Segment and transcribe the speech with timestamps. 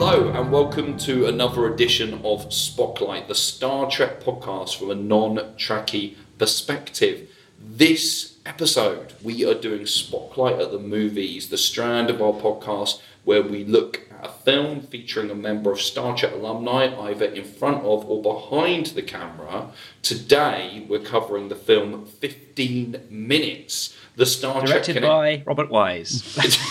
[0.00, 5.38] Hello, and welcome to another edition of Spotlight, the Star Trek podcast from a non
[5.56, 7.28] Trekkie perspective.
[7.60, 13.42] This episode, we are doing Spotlight at the Movies, the strand of our podcast where
[13.42, 17.78] we look at a film featuring a member of Star Trek alumni either in front
[17.78, 19.72] of or behind the camera.
[20.02, 23.97] Today, we're covering the film 15 Minutes.
[24.18, 26.36] The Star Directed Trek by Robert Wise.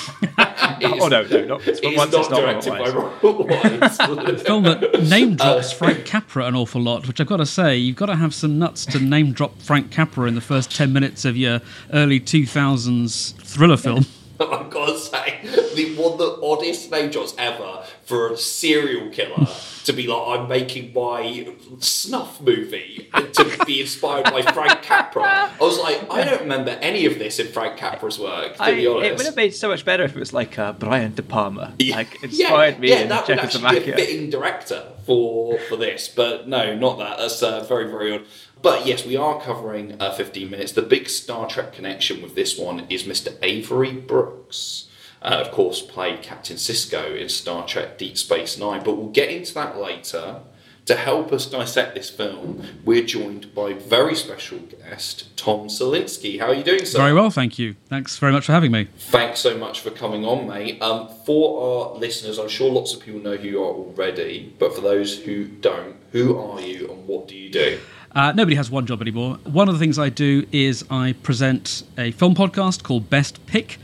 [0.79, 3.97] It's- oh no, no, not It's for once it's not not directed by Robert Wise.
[3.99, 4.29] Robert Wise.
[4.29, 7.45] A film that name drops uh, Frank Capra an awful lot, which I've got to
[7.47, 10.75] say, you've got to have some nuts to name drop Frank Capra in the first
[10.75, 11.61] 10 minutes of your
[11.93, 14.05] early 2000s thriller film.
[14.39, 15.39] I've got to say,
[15.77, 19.47] the one of the oddest name drops ever for a serial killer
[19.85, 25.23] to be like, I'm making my snuff movie and to be inspired by Frank Capra.
[25.23, 28.75] I was like, I don't remember any of this in Frank Capra's work, to I,
[28.75, 29.05] be honest.
[29.05, 31.73] it would have made so much better if it was like uh, Brian De Palma.
[31.79, 35.57] Yeah, Like inspired yeah, me yeah, in that would actually be a fitting director for
[35.69, 37.17] for this, but no, not that.
[37.17, 38.25] That's uh, very very odd.
[38.61, 40.71] But yes, we are covering uh, 15 minutes.
[40.71, 43.37] The big Star Trek connection with this one is Mr.
[43.41, 44.86] Avery Brooks.
[45.27, 49.29] Uh, of course, played Captain Sisko in Star Trek Deep Space Nine, but we'll get
[49.29, 50.39] into that later.
[50.85, 56.39] To help us dissect this film, we're joined by very special guest Tom Salinsky.
[56.39, 56.99] How are you doing, sir?
[56.99, 57.75] Very well, thank you.
[57.89, 58.87] Thanks very much for having me.
[58.97, 60.81] Thanks so much for coming on, mate.
[60.81, 64.73] Um, for our listeners, I'm sure lots of people know who you are already, but
[64.73, 67.81] for those who don't, who are you and what do you do?
[68.15, 69.39] Uh, nobody has one job anymore.
[69.43, 73.77] One of the things I do is I present a film podcast called Best Pick.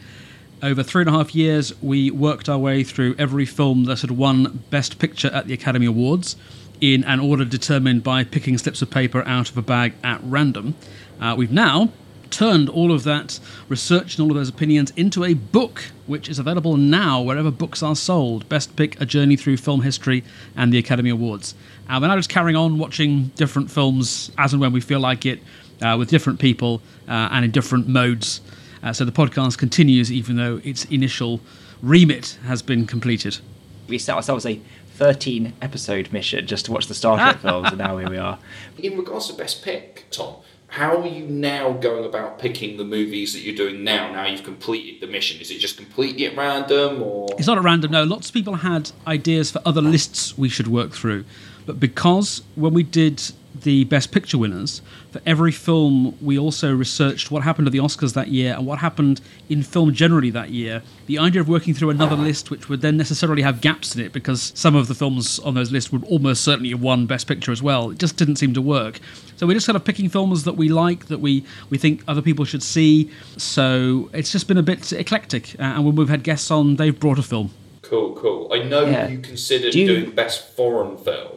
[0.64, 4.12] Over three and a half years, we worked our way through every film that had
[4.12, 6.38] won Best Picture at the Academy Awards
[6.80, 10.76] in an order determined by picking slips of paper out of a bag at random.
[11.20, 11.90] Uh, we've now
[12.30, 16.40] turned all of that research and all of those opinions into a book, which is
[16.40, 18.48] available now wherever books are sold.
[18.48, 20.24] Best Pick: A Journey Through Film History
[20.56, 21.56] and the Academy Awards.
[21.90, 25.26] Uh, we're now just carrying on watching different films as and when we feel like
[25.26, 25.42] it,
[25.82, 28.40] uh, with different people uh, and in different modes.
[28.84, 31.40] Uh, so the podcast continues, even though its initial
[31.82, 33.40] remit has been completed.
[33.88, 34.60] We set ourselves a
[34.96, 38.38] 13 episode mission just to watch the Star Trek films, and now here we are.
[38.78, 40.36] In regards to Best Pick, Tom,
[40.68, 44.12] how are you now going about picking the movies that you're doing now?
[44.12, 45.40] Now you've completed the mission.
[45.40, 47.30] Is it just completely at random or?
[47.38, 48.04] It's not at random, no.
[48.04, 51.26] Lots of people had ideas for other lists we should work through.
[51.66, 53.22] But because when we did
[53.56, 54.82] the Best Picture winners,
[55.12, 58.80] for every film, we also researched what happened at the Oscars that year and what
[58.80, 60.82] happened in film generally that year.
[61.06, 64.12] The idea of working through another list, which would then necessarily have gaps in it,
[64.12, 67.52] because some of the films on those lists would almost certainly have won Best Picture
[67.52, 69.00] as well, it just didn't seem to work.
[69.38, 72.22] So we're just kind of picking films that we like, that we, we think other
[72.22, 73.12] people should see.
[73.38, 75.56] So it's just been a bit eclectic.
[75.60, 77.52] Uh, and when we've had guests on, they've brought a film.
[77.82, 78.52] Cool, cool.
[78.54, 79.10] I know Yeah.
[79.10, 81.30] you considered Do you- doing Best Foreign Film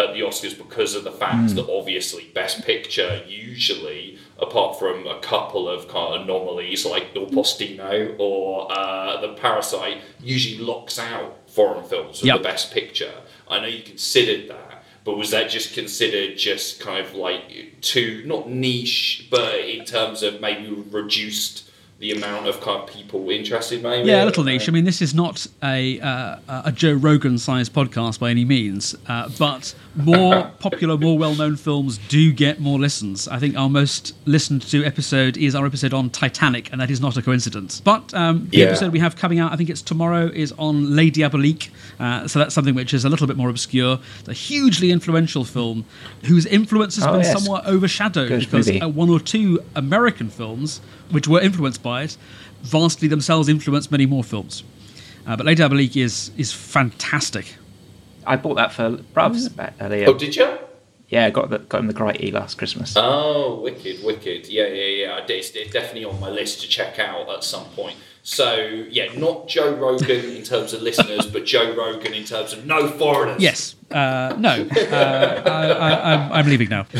[0.00, 5.20] at the Oscars because of the fact that obviously Best Picture usually, apart from a
[5.20, 11.38] couple of kind of anomalies like Il Postino or uh, The Parasite, usually locks out
[11.48, 12.36] foreign films from Yep.
[12.38, 13.12] the Best Picture.
[13.48, 14.84] I know you considered that.
[15.02, 20.22] But was that just considered just kind of like too not niche, but in terms
[20.22, 24.08] of maybe reduced the amount of kind of people interested, maybe?
[24.08, 24.68] Yeah, a little niche.
[24.68, 26.36] I mean, this is not a uh,
[26.66, 31.56] a Joe Rogan sized podcast by any means, uh, but more popular, more well known
[31.56, 33.26] films do get more listens.
[33.28, 37.00] I think our most listened to episode is our episode on Titanic, and that is
[37.00, 37.80] not a coincidence.
[37.80, 38.66] But um, the Yeah.
[38.66, 41.70] episode we have coming out, I think it's tomorrow, is on Les Diaboliques.
[41.98, 43.98] Uh, so that's something which is a little bit more obscure.
[44.20, 45.84] It's a hugely influential film
[46.24, 47.32] whose influence has Oh, been yes.
[47.32, 50.80] somewhat overshadowed Good because uh, one or two American films,
[51.10, 52.16] which were influenced by it,
[52.62, 54.62] vastly themselves influenced many more films.
[55.26, 57.56] Uh, but Les Diaboliques is is fantastic.
[58.30, 59.48] I bought that for Brubs.
[59.54, 60.06] back earlier.
[60.08, 60.58] Oh, did you?
[61.08, 62.94] Yeah, I got the, got him the Grighty last Christmas.
[62.96, 64.46] Oh, wicked, wicked.
[64.48, 64.84] Yeah, yeah,
[65.18, 65.26] yeah.
[65.28, 67.96] It's it's definitely on my list to check out at some point.
[68.22, 68.54] So,
[68.90, 72.86] yeah, not Joe Rogan in terms of listeners, but Joe Rogan in terms of no
[72.86, 73.40] foreigners.
[73.42, 73.74] Yes.
[73.90, 74.68] Uh, no.
[74.70, 76.86] Uh, I, I, I'm, I'm leaving now.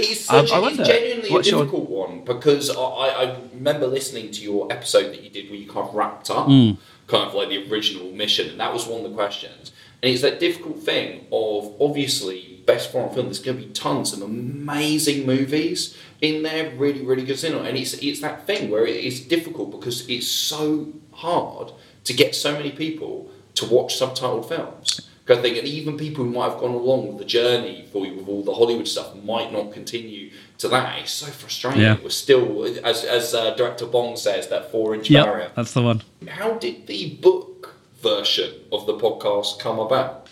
[0.00, 3.08] It's, such, Um, I it's wonder, genuinely a what's your- difficult one because I, I
[3.24, 6.46] I remember listening to your episode that you did where you kind of wrapped up
[6.48, 6.76] Mm.
[7.08, 9.72] Kind of like the original mission, and that was one of the questions.
[10.02, 13.26] And it's that difficult thing of obviously best foreign film.
[13.26, 17.76] There's going to be tons of amazing movies in there, really, really good cinema, and
[17.76, 21.72] it's it's that thing where it is difficult because it's so hard
[22.04, 25.00] to get so many people to watch subtitled films.
[25.24, 28.28] Because I think, even people who might have gone along the journey for you with
[28.28, 30.98] all the Hollywood stuff might not continue to that.
[31.00, 31.80] It's so frustrating.
[31.82, 31.96] Yeah.
[32.02, 35.50] We're still, as as uh, director Bong says, that four inch Yep, barrier.
[35.54, 36.02] that's the one.
[36.28, 40.28] How did the book version of the podcast come about?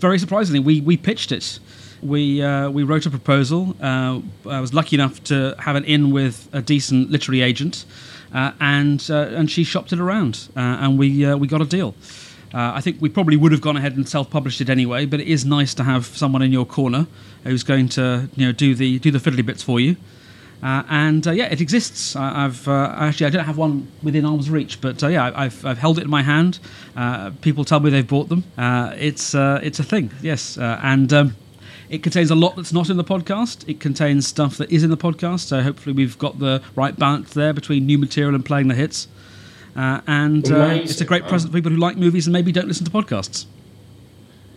[0.00, 1.58] very surprisingly, we, we pitched it.
[2.02, 3.74] We uh, we wrote a proposal.
[3.80, 7.86] Uh, I was lucky enough to have an in with a decent literary agent,
[8.34, 11.64] uh, and uh, and she shopped it around, uh, and we uh, we got a
[11.64, 11.94] deal.
[12.54, 15.26] Uh, I think we probably would have gone ahead and self-published it anyway, but it
[15.26, 17.06] is nice to have someone in your corner
[17.44, 19.96] who's going to you know do the do the fiddly bits for you.
[20.62, 22.16] Uh, and uh, yeah, it exists.
[22.16, 25.64] I, I've uh, actually I don't have one within arm's reach, but uh, yeah, I've,
[25.64, 26.58] I've held it in my hand.
[26.96, 28.44] Uh, people tell me they've bought them.
[28.56, 31.12] It's it's a thing, yes, and.
[31.12, 31.36] Um,
[31.88, 33.68] it contains a lot that's not in the podcast.
[33.68, 35.46] It contains stuff that is in the podcast.
[35.46, 39.06] So hopefully we've got the right balance there between new material and playing the hits.
[39.76, 42.66] Uh, and uh, it's a great present for people who like movies and maybe don't
[42.68, 43.44] listen to podcasts.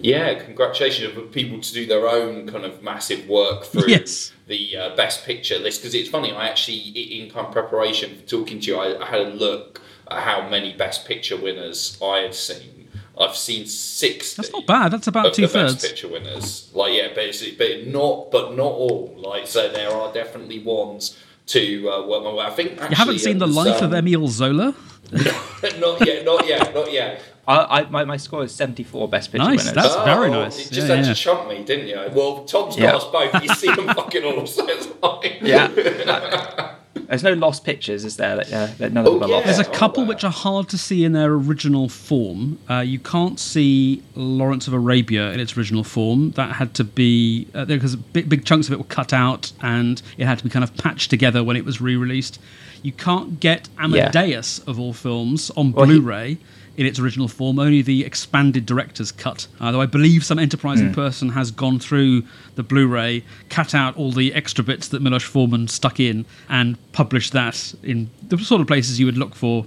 [0.01, 4.31] Yeah, congratulations for people to do their own kind of massive work through Yes.
[4.48, 5.81] the uh, best picture list.
[5.81, 9.07] Because it's funny, I actually, in kind of preparation for talking to you, I, I
[9.07, 12.88] had a look at how many best picture winners I had seen.
[13.19, 14.36] I've seen six.
[14.36, 14.94] That's not bad.
[14.94, 15.86] That's about two thirds.
[15.86, 16.71] picture winners.
[16.74, 19.13] Like yeah, basically, but not, but not all.
[19.18, 21.18] Like so, there are definitely ones
[21.50, 22.46] to uh, work my way.
[22.46, 24.74] I think actually, You haven't seen the was, life of um, Emile Zola?
[25.12, 27.22] not yet, not yet, not yet.
[27.48, 29.74] I, I, my, my score is 74 best picture Nice, winners.
[29.74, 30.57] that's- very Oh, nice.
[30.69, 31.13] You just Yeah, had yeah.
[31.13, 32.00] to chump me, didn't you?
[32.13, 33.42] Well, Tom's got us both.
[33.44, 35.38] You see them fucking all, so it's fine.
[35.42, 36.75] yeah.
[37.09, 38.35] There's no lost pictures, is there?
[38.35, 39.35] That, uh, that none of Oh, them are yeah.
[39.38, 39.45] lost.
[39.47, 40.09] There's a Oh, couple wow.
[40.09, 42.59] which are hard to see in their original form.
[42.69, 46.31] Uh, you can't see Lawrence of Arabia in its original form.
[46.31, 50.01] That had to be uh, because big, big chunks of it were cut out, and
[50.19, 52.39] it had to be kind of patched together when it was re-released.
[52.83, 56.38] You can't get Amadeus of all films on Well, Blu-ray
[56.80, 57.60] in its original form.
[57.60, 59.48] Only the expanded director's cut.
[59.60, 62.24] Although I believe some enterprising person has gone through
[62.56, 67.34] the Blu-ray, cut out all the extra bits that Miloš Forman stuck in, and published
[67.34, 69.66] that in the sort of places you would look for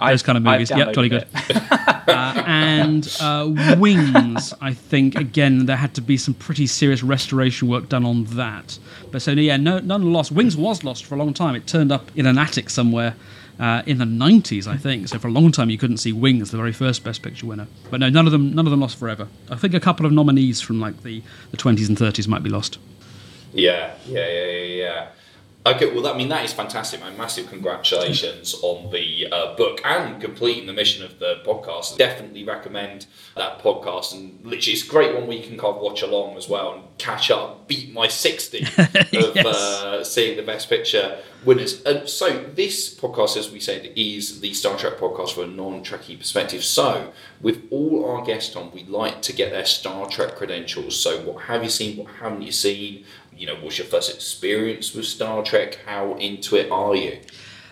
[0.00, 0.70] those kind of movies.
[0.70, 1.26] Yep, jolly good.
[2.12, 3.48] Uh, and uh,
[3.78, 8.24] Wings, I think again there had to be some pretty serious restoration work done on
[8.24, 8.78] that.
[9.10, 10.30] But so yeah, no, none lost.
[10.30, 11.54] Wings was lost for a long time.
[11.54, 13.14] It turned up in an attic somewhere.
[13.60, 15.08] Uh, in the 90s, I think.
[15.08, 17.68] So for a long time, you couldn't see Wings, the very first Best Picture winner.
[17.90, 19.28] But no, none of them, none of them lost forever.
[19.50, 22.50] I think a couple of nominees from like the, the 20s and 30s might be
[22.50, 22.78] lost.
[23.52, 25.08] Yeah, yeah, yeah, yeah, yeah.
[25.64, 27.16] Okay, well, I mean, that is fantastic, man.
[27.16, 31.96] Massive congratulations on the uh, book and completing the mission of the podcast.
[31.96, 33.06] Definitely recommend
[33.36, 34.12] that podcast.
[34.12, 36.72] And literally, it's a great one where you can kind of watch along as well
[36.74, 39.46] and catch up, beat my 60 of Yes.
[39.46, 41.80] uh, seeing the Best Picture winners.
[41.84, 45.84] And so, this podcast, as we said, is the Star Trek podcast for a non
[45.84, 46.64] Trekkie perspective.
[46.64, 50.98] So, with all our guests on, we like to get their Star Trek credentials.
[51.00, 51.98] So, what have you seen?
[51.98, 53.04] What haven't you seen?
[53.42, 55.80] You know, what's your first experience with Star Trek?
[55.84, 57.18] How into it are you?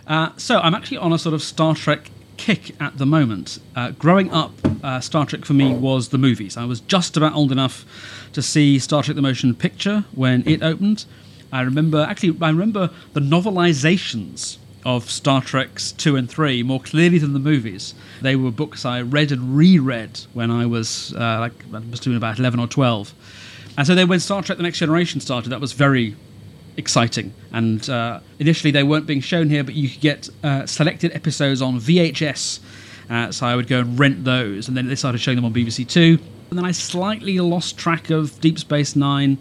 [0.05, 3.61] Uh, so I'm actually on a sort of Star Trek kick at the moment.
[3.77, 4.51] Uh, growing up,
[4.83, 6.57] uh, Star Trek for me was the movies.
[6.57, 7.85] I was just about old enough
[8.33, 11.05] to see Star Trek: The Motion Picture when it opened.
[11.53, 17.19] I remember actually, I remember the novelizations of Star Trek's two and three more clearly
[17.19, 17.95] than the movies.
[18.21, 22.17] They were books I read and reread when I was uh, like I have been
[22.17, 23.15] about eleven or twelve.
[23.81, 26.15] And so then when Star Trek: The Next Generation started, that was very
[26.77, 27.33] exciting.
[27.51, 31.63] And uh, initially, they weren't being shown here, but you could get uh, selected episodes
[31.63, 32.61] on VHS.
[33.09, 35.55] Uh, so I would go and rent those, and then they started showing them on
[35.55, 36.19] BBC Two.
[36.51, 39.39] And then I slightly lost track of Deep Space Nine.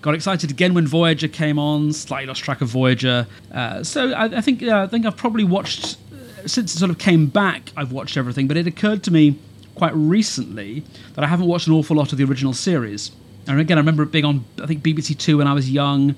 [0.00, 1.92] Got excited again when Voyager came on.
[1.92, 3.26] Slightly lost track of Voyager.
[3.50, 6.92] Uh, so I, I think uh, I think I've probably watched uh, since it sort
[6.92, 7.72] of came back.
[7.76, 9.40] I've watched everything, but it occurred to me
[9.74, 10.84] quite recently
[11.14, 13.10] that I haven't watched an awful lot of the original series.
[13.46, 16.14] And again, I remember it being on I think BBC Two when I was young.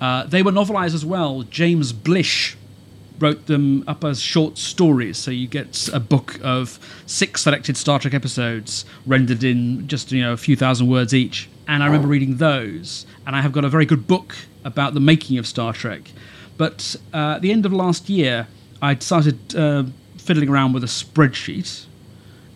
[0.00, 1.42] Uh, they were novelised as well.
[1.44, 2.56] James Blish
[3.18, 5.16] wrote them up as short stories.
[5.16, 10.22] So you get a book of six selected Star Trek episodes rendered in just you
[10.22, 11.48] know a few thousand words each.
[11.68, 13.06] And I remember reading those.
[13.26, 16.10] And I have got a very good book about the making of Star Trek.
[16.56, 18.46] But uh, at the end of last year,
[18.80, 19.84] I started uh,
[20.16, 21.86] fiddling around with a spreadsheet.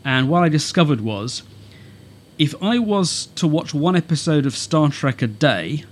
[0.05, 1.43] And what I discovered was
[2.41, 5.85] if I was to watch one episode of Star Trek a day,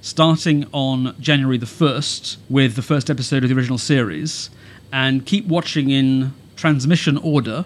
[0.00, 4.50] starting on January the 1st with the first episode of the original series,
[4.92, 7.64] and keep watching in transmission order,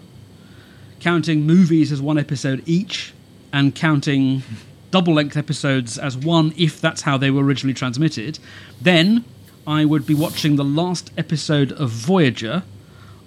[1.01, 3.13] counting movies as one episode each,
[3.53, 4.43] and counting
[4.91, 8.39] double length episodes as one if that's how they were originally transmitted,
[8.81, 9.23] then
[9.67, 12.63] I would be watching the last episode of Voyager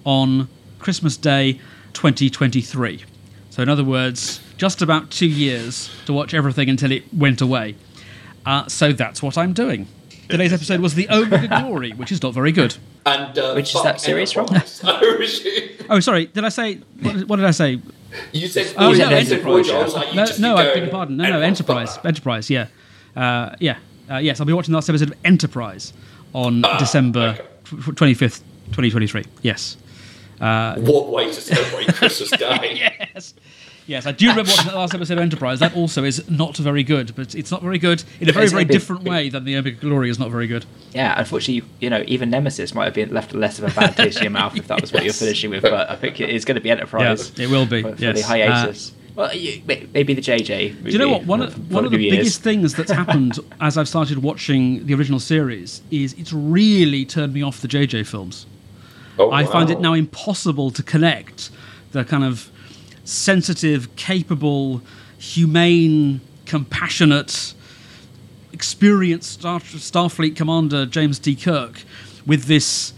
[0.02, 0.48] on
[0.80, 1.60] Christmas Day
[1.92, 3.04] 2023.
[3.50, 7.74] So, in other words, just about two years to watch everything until it went away.
[8.46, 9.88] Uh, so that's what I'm doing.
[10.28, 12.76] Today's episode was the Omega Glory, which is not very good.
[13.04, 14.46] And uh, Which is that series from?
[14.54, 14.80] Enterprise.
[15.90, 16.26] Oh, sorry.
[16.26, 16.76] Did I say?
[17.00, 17.80] What, what did I say?
[18.32, 19.74] you said Oh, Voyager, no, Enterprise, Voyager.
[19.76, 21.16] I was like, No, no, I beg your pardon.
[21.16, 21.98] No, no, Enterprise.
[22.04, 22.48] Enterprise.
[22.48, 22.68] Yeah,
[23.16, 23.78] uh, yeah,
[24.08, 24.38] uh, yes.
[24.38, 25.92] I'll be watching the last episode of Enterprise
[26.34, 27.36] on December
[27.96, 29.24] twenty fifth, twenty twenty three.
[29.42, 29.76] Yes.
[30.38, 32.76] What way to celebrate Christmas Day?
[33.12, 33.34] Yes.
[33.86, 35.58] Yes, I do remember watching that last episode of Enterprise.
[35.58, 38.64] That also is not very good, but it's not very good in a very, very
[38.64, 40.64] different way than the Omega Glory is not very good.
[40.92, 44.18] Yeah, unfortunately, you know, even Nemesis might have been left less of a bad taste
[44.18, 45.62] in your mouth if that was what you're finishing with.
[45.62, 47.32] But I think it's going to be Enterprise.
[47.36, 48.20] Yeah, it will be, For, for yes.
[48.20, 48.92] the hiatus.
[49.16, 50.84] well, you, maybe the JJ.
[50.84, 51.26] Do you know what?
[51.26, 55.18] One of, one of the biggest things that's happened as I've started watching the original
[55.18, 58.46] series is it's really turned me off the JJ films.
[59.18, 61.50] Oh, I find it now impossible to connect
[61.90, 62.50] the kind of
[63.04, 64.82] sensitive, capable,
[65.18, 67.54] humane, compassionate,
[68.52, 71.34] experienced Star- Starfleet commander James T.
[71.34, 71.82] Kirk
[72.26, 72.92] with this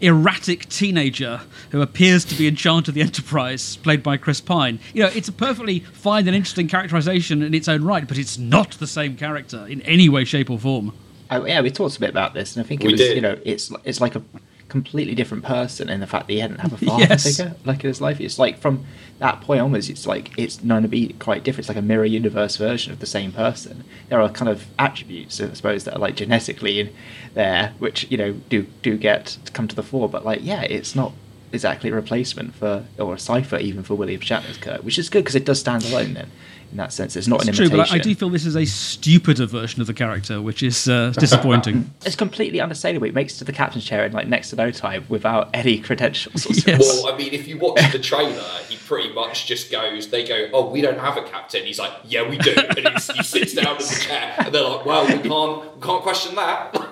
[0.00, 4.78] erratic teenager who appears to be in charge of the Enterprise, played by Chris Pine.
[4.94, 8.38] You know, it's a perfectly fine and interesting characterization in its own right, but it's
[8.38, 10.92] not the same character in any way, shape, or form.
[11.30, 13.16] Oh, yeah, we talked a bit about this, and I think it We was, did.
[13.16, 14.22] you know, it's it's like a
[14.68, 17.24] completely different person in the fact that he hadn't have a father Yes.
[17.24, 18.20] figure like in his life.
[18.20, 18.84] It's like from
[19.18, 21.60] that point onwards, it's like it's known to be quite different.
[21.60, 23.84] It's like a mirror universe version of the same person.
[24.08, 26.94] There are kind of attributes, I suppose, that are like genetically in
[27.34, 30.08] there, which you know do do get to come to the fore.
[30.08, 31.12] But like, yeah, it's not
[31.50, 35.24] exactly a replacement for or a cipher even for William Shatner's Kirk, which is good
[35.24, 36.30] because it does stand alone then.
[36.70, 37.86] In that sense, it's not It's an true, imitation.
[37.88, 40.86] but I, I do feel this is a stupider version of the character, which is
[40.86, 41.90] uh, disappointing.
[42.04, 43.06] it's completely unassailable.
[43.06, 45.78] It makes it to the captain's chair in like next to no time without any
[45.78, 46.46] credentials.
[46.46, 46.82] whatsoever.
[46.82, 47.02] Yes.
[47.02, 50.50] Well, I mean, if you watch the trailer, he pretty much just goes, they go,
[50.52, 51.64] oh, we don't have a captain.
[51.64, 52.54] He's like, yeah, we do.
[52.54, 55.80] And he's, he sits down in the chair, and they're like, well, we can't, we
[55.80, 56.72] can't question that.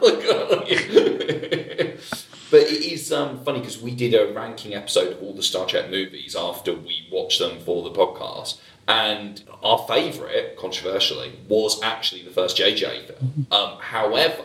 [2.50, 5.66] but it is um, funny because we did a ranking episode of all the Star
[5.66, 8.58] Trek movies after we watched them for the podcast.
[8.88, 13.46] And our favourite, controversially, was actually the first JJ film.
[13.50, 14.44] Um, however,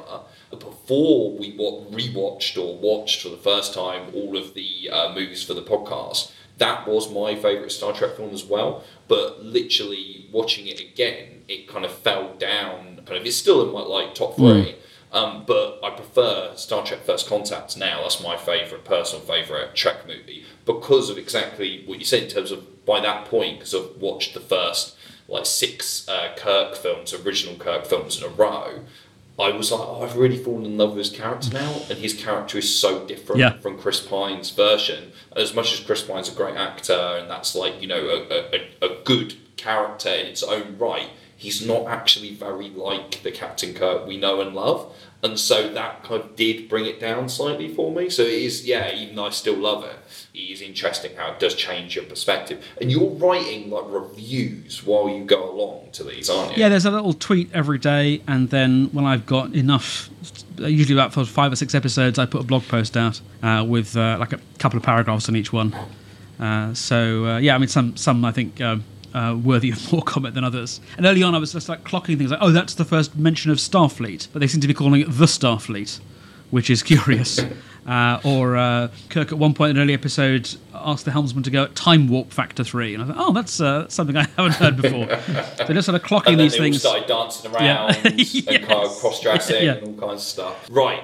[0.50, 5.44] before we wa- rewatched or watched for the first time all of the uh, movies
[5.44, 8.84] for the podcast, that was my favourite Star Trek film as well.
[9.08, 13.02] But literally watching it again, it kind of fell down.
[13.06, 14.76] Kind of, it's still in my like top three.
[15.12, 18.02] Um, but I prefer Star Trek First Contact now.
[18.04, 22.52] That's my favourite, personal favourite Trek movie because of exactly what you said in terms
[22.52, 24.96] of by that point, because I've watched the first
[25.28, 28.82] like six uh, Kirk films, original Kirk films in a row.
[29.40, 32.14] I was like, oh, I've really fallen in love with his character now, and his
[32.14, 33.58] character is so different Yeah.
[33.60, 35.14] from Chris Pine's version.
[35.36, 38.62] As much as Chris Pine's a great actor, and that's like you know a, a,
[38.84, 41.10] a a good character in its own right,
[41.42, 44.94] he's not actually very like the Captain Kirk we know and love,
[45.24, 48.12] and so that kind of did bring it down slightly for me.
[48.12, 49.96] So it is, yeah, even though I still love it,
[50.36, 52.64] it is interesting how it does change your perspective.
[52.80, 56.62] And you're writing like reviews while you go along to these, aren't you?
[56.62, 60.12] Yeah, there's a little tweet every day, and then when I've got enough,
[60.58, 64.18] usually about five or six episodes, I put a blog post out uh, with uh,
[64.20, 65.76] like a couple of paragraphs on each one.
[66.40, 70.02] Uh, so uh, yeah, I mean some some I think um, uh, worthy of more
[70.02, 70.80] comment than others.
[70.98, 73.52] And early on, I was just like clocking things like, oh, that's the first mention
[73.52, 76.00] of Starfleet, but they seem to be calling it the Starfleet,
[76.50, 77.40] which is curious.
[77.88, 81.50] Uh, or uh, Kirk at one point in an early episode asked the helmsman to
[81.50, 84.54] go at time warp factor three, and I thought, oh, that's uh, something I haven't
[84.54, 85.08] heard before.
[85.68, 86.80] so just sort of clocking and then these they things.
[86.80, 87.88] started dancing Yeah.
[87.88, 89.74] around and kind of cross dressing Yeah.
[89.78, 90.68] and all kinds of stuff.
[90.70, 91.04] Right,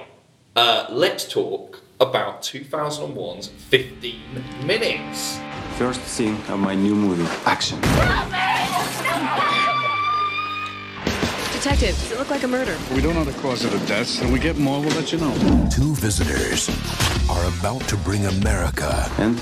[0.54, 4.20] uh, let's talk about 2001's 15
[4.64, 5.38] Minutes.
[5.76, 7.80] First scene of my new movie, action.
[11.52, 12.76] Detective, does it look like a murder?
[12.94, 14.20] We don't know the cause of the deaths.
[14.20, 15.32] When we get more, we'll let you know.
[15.70, 16.68] Two visitors
[17.28, 19.40] are about to bring America And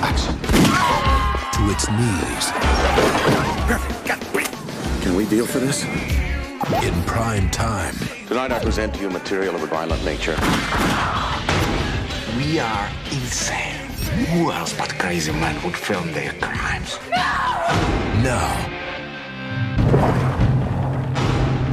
[0.00, 0.34] action.
[0.38, 2.52] to its knees
[3.68, 5.02] Perfect.
[5.02, 5.84] Can we deal for this?
[6.82, 7.94] in prime time.
[8.26, 10.36] Tonight I present to you material of a violent nature.
[12.48, 13.90] We are insane.
[14.30, 16.98] Who else but crazy men would film their crimes?
[17.10, 17.18] No!
[18.24, 18.40] No.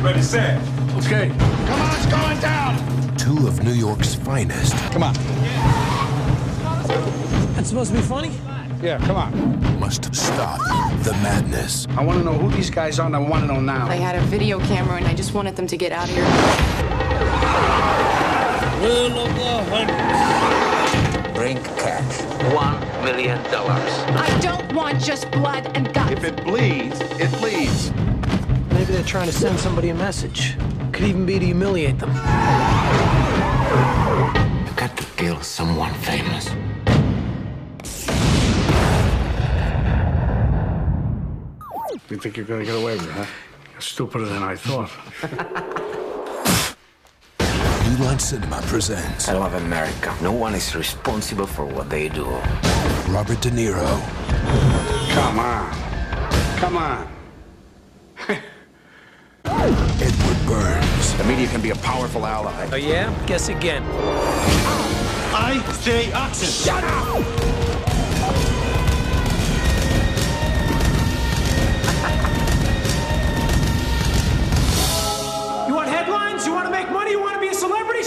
[0.04, 0.60] Ready, set.
[0.98, 1.30] Okay.
[1.30, 2.76] Come on, it's going down!
[3.16, 5.14] two of New York's finest Come on.
[7.54, 8.32] That's supposed to be funny?
[8.82, 9.80] Yeah, come on.
[9.80, 10.60] must stop
[11.06, 11.88] the madness.
[11.92, 13.88] I want to know who these guys are, and I want to know now.
[13.88, 16.26] I had a video camera and I just wanted them to get out of here.
[21.34, 22.22] Bring cash.
[22.54, 23.92] One million dollars.
[24.10, 26.12] I don't want just blood and guts.
[26.12, 27.92] If it bleeds, it leads.
[28.72, 30.56] Maybe they're trying to send somebody a message.
[30.92, 32.12] Could even be to humiliate them.
[34.68, 36.52] You got to kill someone famous.
[42.08, 43.26] You think you're gonna get away with it, huh?
[43.74, 45.72] You're stupider than I thought.
[47.96, 50.14] New Line Cinema presents I love America.
[50.22, 52.26] No one is responsible for what they do.
[53.08, 53.88] Robert De Niro,
[55.14, 55.74] Come on.
[56.58, 57.08] Come on.
[59.46, 62.70] Edward Burns, The media can be a powerful ally.
[62.74, 63.14] Oh, yeah?
[63.28, 63.84] Guess again.
[65.34, 66.50] I say oxen.
[66.50, 67.45] Shut up!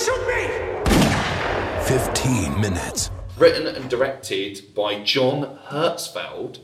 [0.09, 0.43] Shoot me!
[1.85, 3.11] 15 minutes.
[3.37, 6.61] written and directed by John Herzfeld,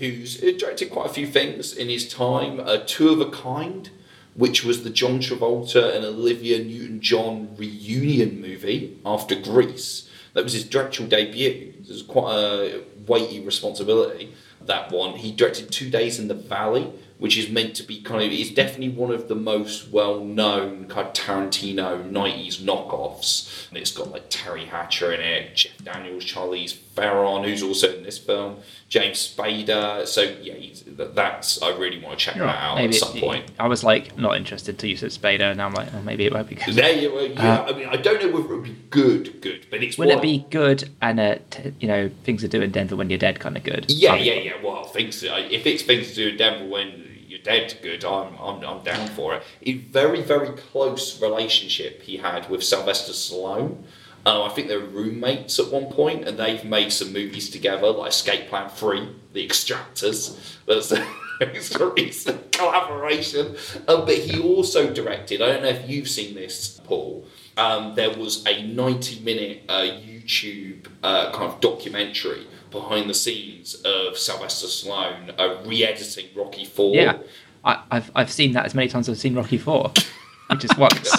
[0.00, 2.58] who's directed quite a few things in his time.
[2.58, 3.90] A Two of a Kind,
[4.34, 10.10] which was the John Travolta and Olivia Newton-John reunion movie after Grease.
[10.34, 11.74] That was his directorial debut.
[11.80, 14.34] It was quite a weighty responsibility.
[14.60, 15.18] That one.
[15.18, 18.30] He directed Two Days in the Valley, which is meant to be kind of.
[18.32, 23.68] It's definitely one of the most well-known kind of Tarantino '90s knockoffs.
[23.68, 28.02] And it's got like Teri Hatcher in it, Jeff Daniels, Charlize Theron, who's also in
[28.02, 28.56] this film,
[28.88, 30.06] James Spader.
[30.06, 30.54] So yeah,
[31.14, 31.60] that's.
[31.62, 33.50] I really want to check that out maybe at some it- point.
[33.58, 36.24] I was like not interested till you said Spader, and now I'm like, oh, maybe
[36.24, 36.74] it won't be good.
[36.74, 37.20] There you go.
[37.20, 40.10] Yeah, Uh, I mean, I don't know whether it'll be good, good, but it's Will
[40.10, 43.18] it be good and uh, t- you know things to do in Denver when you're
[43.18, 43.86] dead kind of good?
[43.88, 44.52] Yeah, yeah, yeah.
[44.62, 47.07] Well, things if it's things to do in Denver when
[47.38, 48.04] you're dead, good.
[48.04, 49.42] I'm, I'm, I'm down for it.
[49.62, 53.82] A very, very close relationship he had with Sylvester Stallone.
[54.26, 58.10] Uh, I think they're roommates at one point, and they've made some movies together, like
[58.10, 60.56] Escape Plan Three, The Extractors.
[60.66, 60.92] That's
[61.40, 63.56] it's a recent collaboration.
[63.86, 65.40] Um, but he also directed.
[65.40, 67.26] I don't know if you've seen this, Paul.
[67.56, 69.88] Um, there was a 90 minute uh,
[70.28, 76.94] YouTube uh, kind of documentary behind the scenes of Sylvester Stallone uh, re-editing Rocky Four.
[76.94, 77.18] Yeah,
[77.64, 79.90] I, I've I've seen that as many times as I've seen Rocky Four,
[80.50, 81.10] which is once,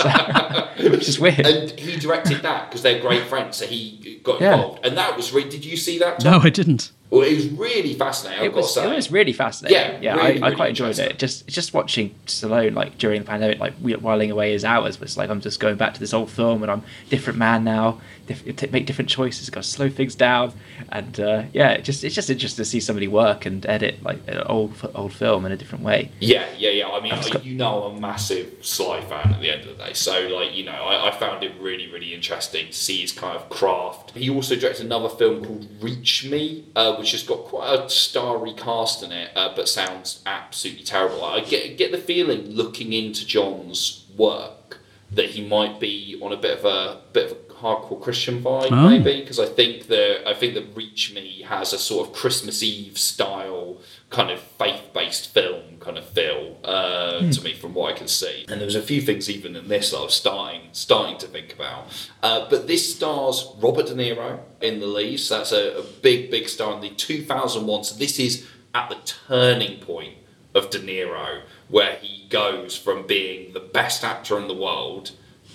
[0.80, 1.40] which is weird.
[1.40, 4.54] And he directed that because they're great friends, so he got Yeah.
[4.54, 4.86] involved.
[4.86, 6.20] And that was re- Did you see that?
[6.20, 6.32] Tom?
[6.34, 6.92] No, I didn't.
[7.12, 8.40] Well, it was really fascinating.
[8.42, 9.76] I've it got was it was really fascinating.
[9.80, 11.18] Yeah, Yeah, really, I, I really quite enjoyed it.
[11.18, 15.30] Just just watching Stallone like during the pandemic, like whiling away his hours was like
[15.30, 18.00] I'm just going back to this old film and I'm a different man now.
[18.28, 20.54] Diff- make different choices, got to slow things down,
[20.90, 24.20] and uh, yeah, it just it's just interesting to see somebody work and edit like
[24.28, 26.12] an old old film in a different way.
[26.20, 26.90] Yeah, yeah, yeah.
[26.90, 29.76] I mean, I- got- you know, I'm a massive Sly fan at the end of
[29.78, 29.94] the day.
[29.94, 33.36] So, like, you know, I, I found it really, really interesting to see his kind
[33.36, 34.12] of craft.
[34.12, 38.54] He also directed another film called Reach Me, uh, which has got quite a starry
[38.54, 41.24] cast in it, uh, but sounds absolutely terrible.
[41.24, 44.80] I get get the feeling looking into John's work
[45.12, 48.72] that he might be on a bit of a bit of a hardcore Christian vibe,
[48.72, 48.90] Oh.
[48.90, 52.62] maybe because I think that I think that Reach Me has a sort of Christmas
[52.64, 53.78] Eve style
[54.10, 58.08] kind of faith based film kind of feel uh, to me from what I can
[58.08, 58.46] see.
[58.50, 61.28] And there was a few things even in this that I was starting starting to
[61.28, 62.10] think about.
[62.22, 66.32] Uh, but this stars Robert De Niro in the lead, so that's a, a big
[66.32, 67.84] big star in the 2001.
[67.84, 70.16] So this is at the turning point
[70.56, 75.12] of De Niro, where he goes from being the best actor in the world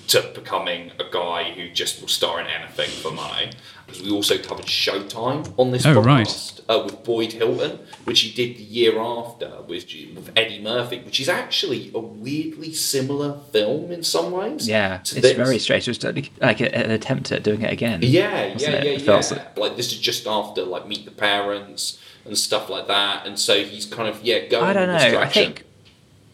[0.06, 3.50] to becoming a guy who just will star in anything for money.
[3.86, 6.60] Because we also covered Showtime on this Oh, podcast right.
[6.68, 11.20] uh, with Boyd Hilton, which he did the year after with, with Eddie Murphy, which
[11.20, 14.66] is actually a weirdly similar film in some ways.
[14.66, 15.32] Yeah, it's this.
[15.36, 15.86] very strange.
[15.86, 18.00] It was like an attempt at doing it again.
[18.02, 18.60] Yeah, yeah, it?
[18.62, 19.48] yeah, It yeah.
[19.56, 23.62] like- this is just after like Meet the Parents and stuff like that, and so
[23.64, 24.64] he's kind of yeah going.
[24.64, 25.20] I don't know.
[25.20, 25.62] I think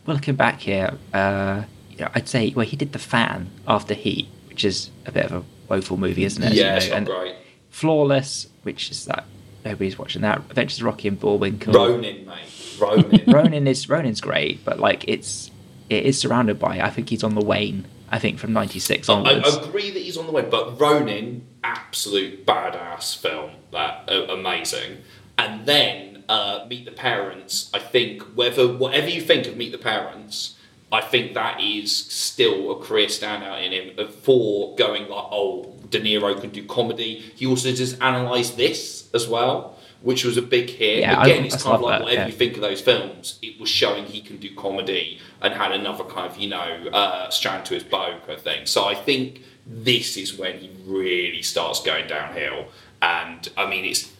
[0.06, 1.64] well, looking back here, uh,
[1.98, 5.32] yeah, I'd say well he did the fan after Heat, which is a bit of
[5.32, 6.52] a woeful movie, isn't it?
[6.52, 7.36] Yeah, You know, and great.
[7.70, 9.24] Flawless, which is that
[9.64, 10.38] nobody's watching that.
[10.38, 11.72] Adventures of Rocky and Bullwinkle.
[11.72, 12.76] Ronin, mate.
[12.78, 13.24] Ronin.
[13.28, 15.50] Ronin is Ronin's great, but like it's
[15.88, 16.80] it is surrounded by.
[16.80, 17.86] I think he's on the wane.
[18.10, 19.56] I think from '96 I, onwards.
[19.56, 24.98] I agree that he's on the way, but Ronin, absolute badass film, that uh, amazing.
[25.38, 27.70] And then uh, Meet the Parents.
[27.72, 30.56] I think whether whatever you think of Meet the Parents,
[30.92, 36.00] I think that is still a career standout in him for going like, oh, De
[36.00, 37.32] Niro can do comedy.
[37.36, 41.00] He also just analysed this as well, which was a big hit.
[41.00, 42.26] Yeah, Again, I it's just kind of like that, whatever yeah.
[42.26, 46.04] you think of those films, it was showing he can do comedy and had another
[46.04, 48.66] kind of, you know, uh, strand to his bow kind of thing.
[48.66, 52.66] So I think this is when he really starts going downhill.
[53.00, 54.12] And I mean, it's.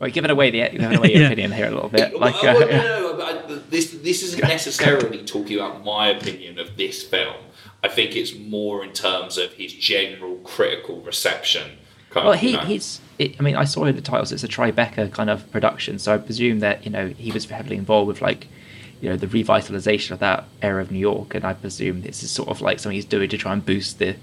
[0.00, 1.26] Well, giving away the giving away your Yeah.
[1.26, 2.18] opinion here a little bit.
[2.18, 6.08] Like, well, uh, no, no, no, but I- this, this isn't necessarily talking about my
[6.08, 7.36] opinion of this film.
[7.84, 11.72] I think it's more in terms of his general critical reception.
[12.10, 12.62] Kind Well, of, he, you know.
[12.64, 13.00] he's.
[13.18, 16.14] It, I mean, I saw in the titles it's a Tribeca kind of production, so
[16.14, 18.48] I presume that you know he was heavily involved with like,
[19.02, 22.30] you know, the revitalization of that era of New York, and I presume this is
[22.30, 24.16] sort of like something he's doing to try and boost the,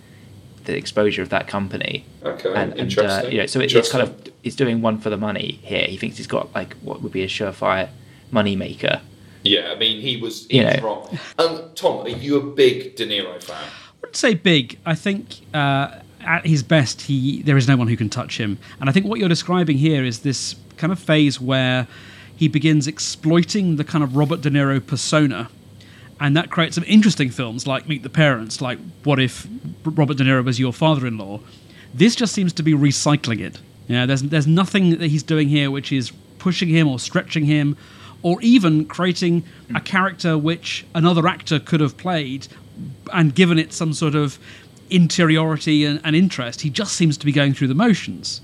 [0.68, 2.06] the exposure of that company.
[2.24, 5.10] Okay, and, and uh, you know, so it, it's kind of he's doing one for
[5.10, 5.86] the money here.
[5.88, 7.90] He thinks he's got like what would be a surefire
[8.32, 9.02] money maker.
[9.44, 10.84] Yeah, I mean, he was You in know.
[10.86, 11.20] wrong.
[11.40, 13.56] Um, Tom, are you a big De Niro fan?
[13.58, 13.70] I
[14.02, 14.78] wouldn't say big.
[14.86, 18.58] I think uh, at his best, he there is no one who can touch him.
[18.80, 21.88] And I think what you're describing here is this kind of phase where
[22.36, 25.50] he begins exploiting the kind of Robert De Niro persona.
[26.20, 29.48] And that creates some interesting films like Meet the Parents, like What If
[29.86, 31.40] Robert De Niro Was Your Father-in-Law.
[31.94, 33.60] This just seems to be recycling it.
[33.88, 37.78] Yeah, there's there's nothing that he's doing here which is pushing him or stretching him,
[38.22, 42.48] or even creating a character which another actor could have played
[43.14, 44.40] and given it some sort of
[44.90, 46.62] interiority and, and interest.
[46.62, 48.42] He just seems to be going through the motions.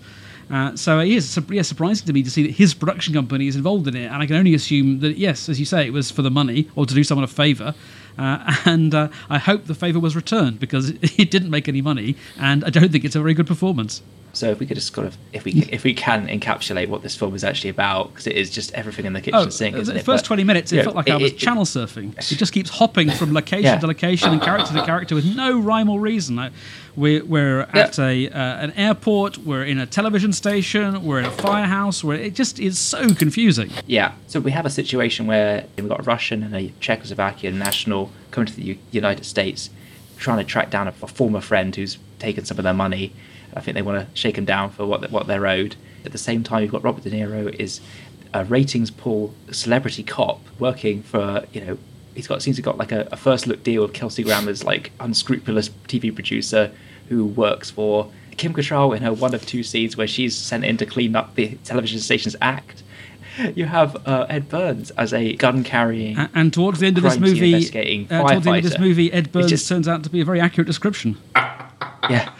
[0.49, 3.55] Uh, so it is yeah, surprising to me to see that his production company is
[3.55, 6.11] involved in it, and I can only assume that yes, as you say, it was
[6.11, 7.73] for the money or to do someone a favour.
[8.17, 12.15] Uh, and uh, I hope the favour was returned because it didn't make any money,
[12.37, 14.01] and I don't think it's a very good performance.
[14.35, 17.15] So if we could just kind of if we if we can encapsulate what this
[17.15, 19.81] film is actually about, because it is just everything in the kitchen Oh, sink, the
[19.83, 20.03] isn't it?
[20.05, 22.17] first But, 20 minutes, it know, felt like I was it- channel surfing.
[22.17, 23.77] It just keeps hopping from location Yeah.
[23.79, 26.35] to location and character to character with no rhyme or reason.
[26.35, 26.51] Like,
[26.95, 31.31] We're, we're at a uh, an airport, we're in a television station, we're in a
[31.31, 33.69] firehouse, where it just is so confusing.
[33.85, 34.13] Yeah.
[34.27, 38.47] So we have a situation where we've got a Russian and a Czechoslovakian national coming
[38.47, 39.69] to the U- United States,
[40.17, 43.11] trying to track down a, a former friend who's taken some of their money.
[43.55, 45.75] I think they want to shake him down for what what they're owed.
[46.05, 47.79] At the same time, you've got Robert De Niro is
[48.33, 51.77] a ratings pool celebrity cop working for you know
[52.15, 54.91] he's got seems to got like a, a first look deal with Kelsey Grammer's like
[54.99, 56.71] unscrupulous TV producer
[57.09, 60.77] who works for Kim Cattrall in her one of two scenes where she's sent in
[60.77, 62.81] to clean up the television station's act.
[63.55, 66.17] You have uh, Ed Burns as a gun carrying.
[66.35, 67.55] And towards the end of this movie,
[68.11, 70.25] uh, towards the end of this movie, Ed Burns just- turns out to be a
[70.25, 71.17] very accurate description.
[71.35, 72.31] yeah.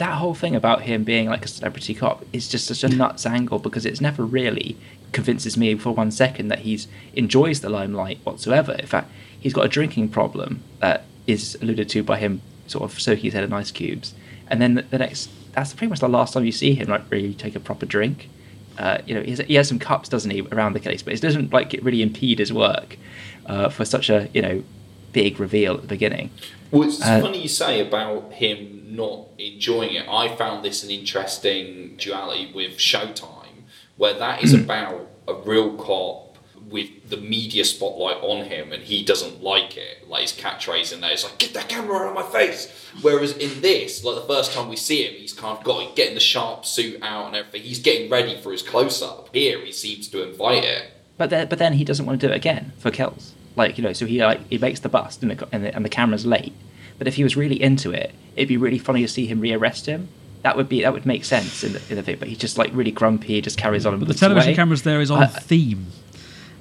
[0.00, 3.26] That whole thing about him being like a celebrity cop is just such a nuts
[3.26, 4.78] angle because it's never really
[5.12, 8.72] convinces me for one second that he's enjoys the limelight whatsoever.
[8.72, 12.98] In fact, he's got a drinking problem that is alluded to by him sort of
[12.98, 14.14] soaking his head in ice cubes,
[14.48, 17.02] and then the, the next that's pretty much the last time you see him like
[17.10, 18.30] really take a proper drink.
[18.78, 21.12] Uh, you know, he has, he has some cups, doesn't he, around the case, but
[21.12, 22.96] it doesn't like it really impede his work
[23.44, 24.64] uh, for such a you know
[25.12, 26.30] big reveal at the beginning.
[26.70, 30.08] Well, it's Uh, funny you say about him not enjoying it.
[30.08, 33.64] I found this an interesting duality with Showtime,
[33.96, 34.62] where that is hmm.
[34.62, 36.30] about a real cop
[36.70, 40.08] with the media spotlight on him, and he doesn't like it.
[40.08, 42.68] Like his catchphrase in there is like, "Get that camera out of my face."
[43.02, 46.14] Whereas in this, like the first time we see him, he's kind of got getting
[46.14, 47.62] the sharp suit out and everything.
[47.62, 49.30] He's getting ready for his close up.
[49.32, 50.90] Here, he seems to invite it.
[51.16, 53.34] But then, but then he doesn't want to do it again for Kells.
[53.56, 55.84] Like you know, so he like he makes the bust and the, and the, and
[55.84, 56.54] the camera's late.
[57.00, 59.86] But if he was really into it, it'd be really funny to see him rearrest
[59.86, 60.08] him.
[60.42, 62.16] That would be that would make sense in the, in the thing.
[62.20, 63.28] But he's just like really grumpy.
[63.28, 63.94] He just carries on.
[63.94, 64.54] But the puts television away.
[64.56, 65.86] cameras there is on I- theme.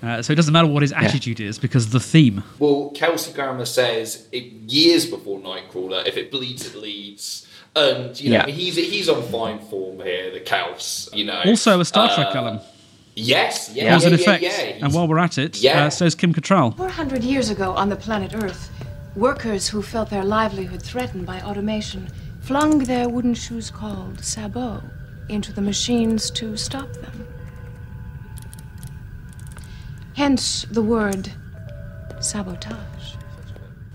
[0.02, 2.42] Uh, so it doesn't matter what his attitude is because the theme.
[2.58, 7.46] Well, Kelsey Grammer says it, years before Nightcrawler, if it bleeds, it leads.
[7.76, 8.52] And you know Yeah.
[8.52, 11.14] he's he's on fine form here, the Kels.
[11.14, 12.60] You know, Also a Star Trek Uh, Callum.
[13.16, 14.44] Yes, yeah, Cause yeah, and yeah, effect.
[14.44, 14.86] yeah.
[14.86, 15.86] and while we're at it, Yeah.
[15.86, 16.78] uh, so's Kim Cattrall.
[16.78, 18.70] 400 years ago on the planet Earth,
[19.16, 22.08] workers who felt their livelihood threatened by automation
[22.42, 24.84] flung their wooden shoes called sabots
[25.30, 27.28] into the machines to stop them.
[30.16, 31.32] Hence the word
[32.20, 33.16] sabotage.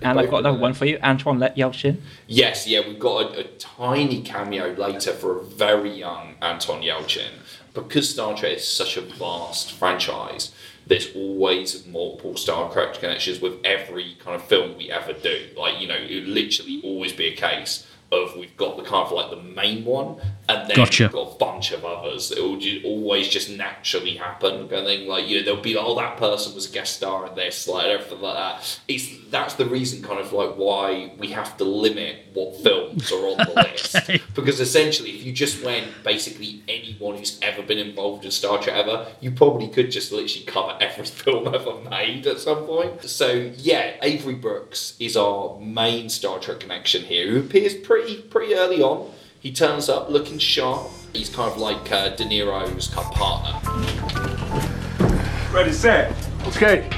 [0.01, 2.01] And I've got another one for you, Antoine Le- Yelchin.
[2.27, 7.31] Yes, yeah, we've got a, a tiny cameo later for a very young Anton Yelchin.
[7.73, 10.55] Because Star Trek is such a vast franchise,
[10.87, 15.49] there's always multiple Star Trek connections with every kind of film we ever do.
[15.57, 19.07] Like, you know, it would literally always be a case of we've got the kind
[19.07, 21.05] of like the main one, and then Gotcha.
[21.05, 22.31] we've got a bunch of others.
[22.31, 24.69] It will always just naturally happen.
[24.69, 25.01] Kind of.
[25.07, 27.87] Like, you know, there'll be, oh, that person was a guest star in this, like
[27.87, 28.81] everything like that.
[28.89, 33.27] It's, that's the reason, kind of like, why we have to limit what films are
[33.27, 34.11] on the list.
[34.35, 38.77] Because essentially, if you just went basically anyone who's ever been involved in Star Trek
[38.77, 43.03] ever, you probably could just literally cover every film ever made at some point.
[43.05, 48.55] So yeah, Avery Brooks is our main Star Trek connection here, who appears pretty pretty
[48.55, 49.11] early on.
[49.45, 50.89] He turns up looking sharp.
[51.13, 53.61] He's kind of like uh, De Niro's kind of partner.
[55.53, 56.17] Ready, set.
[56.47, 56.89] Okay.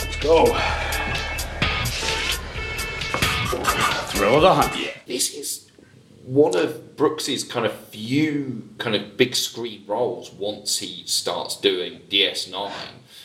[0.00, 0.46] Let's go.
[4.08, 4.76] thrill of the hunt.
[4.76, 4.90] Yeah.
[5.06, 5.70] This is
[6.24, 12.00] one of Brooks's kind of few kind of big screen roles once he starts doing
[12.10, 12.72] DS9.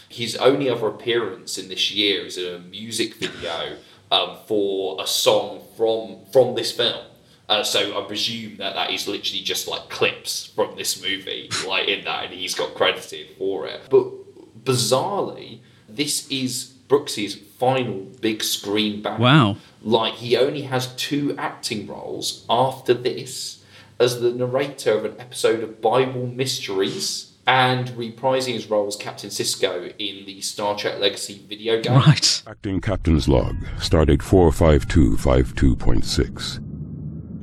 [0.08, 3.78] His only other appearance in this year is in a music video
[4.12, 7.07] um, for a song from from this film.
[7.50, 11.88] Uh, so I presume that that is literally just like clips from this movie, like
[11.88, 13.82] in that, and he's got credited for it.
[13.90, 19.20] But bizarrely, this is Brooks's final big screen back.
[19.20, 19.58] Wow.
[19.82, 23.64] Like he only has two acting roles after this
[24.00, 29.30] as the narrator of an episode of Bible Mysteries and reprising his role as Captain
[29.30, 31.94] Sisko in the Star Trek Legacy video game.
[31.94, 32.44] Right.
[32.46, 36.67] Acting Captain's Log, Stardate 45252.6.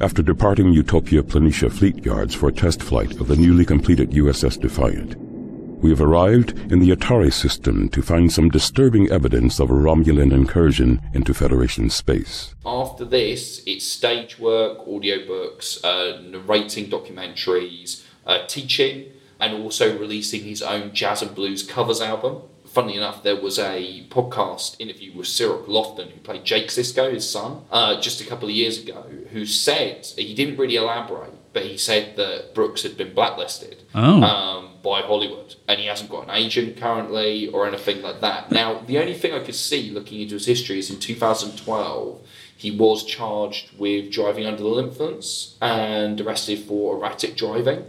[0.04, 4.60] After departing Utopia Planitia Fleet Yards for a test flight of the newly completed USS
[4.60, 9.72] Defiant, we have arrived in the Atari system to find some disturbing evidence of a
[9.72, 12.54] Romulan incursion into Federation space.
[12.66, 19.06] After this, it's stage work, audiobooks, uh, narrating documentaries, uh, teaching,
[19.40, 22.42] and also releasing his own jazz and blues covers album.
[22.74, 27.28] Funnily enough, there was a podcast interview with Cirroc Lofton, who played Jake Sisko, his
[27.30, 31.62] son, uh, just a couple of years ago, who said he didn't really elaborate, but
[31.64, 34.20] he said that Brooks had been blacklisted Oh.
[34.24, 38.50] um, by Hollywood, and he hasn't got an agent currently or anything like that.
[38.50, 42.72] Now, the only thing I could see looking into his history is in 2012, he
[42.72, 47.84] was charged with driving under the influence and arrested for erratic driving.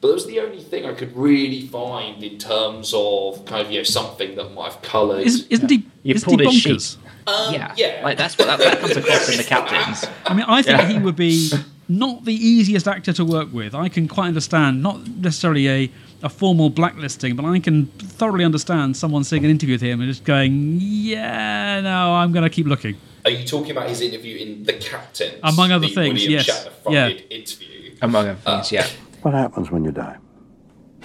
[0.00, 3.72] But that was the only thing I could really find in terms of kind of
[3.72, 5.26] you know something that might have coloured.
[5.26, 5.86] Isn't, isn't he?
[6.04, 6.76] You isn't he pulled his sheep.
[6.76, 6.96] bonkers?
[7.26, 7.74] Um, yeah.
[7.76, 8.00] yeah.
[8.04, 10.04] Like that's what that, that comes across in the captains.
[10.24, 10.88] I mean, I think Yeah.
[10.88, 11.50] he would be
[11.88, 13.74] not the easiest actor to work with.
[13.74, 15.90] I can quite understand, not necessarily a,
[16.22, 20.08] a formal blacklisting, but I can thoroughly understand someone seeing an interview with him and
[20.08, 22.96] just going, yeah, no, I'm going to keep looking.
[23.24, 25.34] Are you talking about his interview in The Captain?
[25.42, 26.68] Among other the things, William yes.
[26.88, 27.08] Yeah.
[27.08, 27.96] interview.
[28.00, 28.86] Among other things, yeah.
[29.22, 30.16] What happens when you die?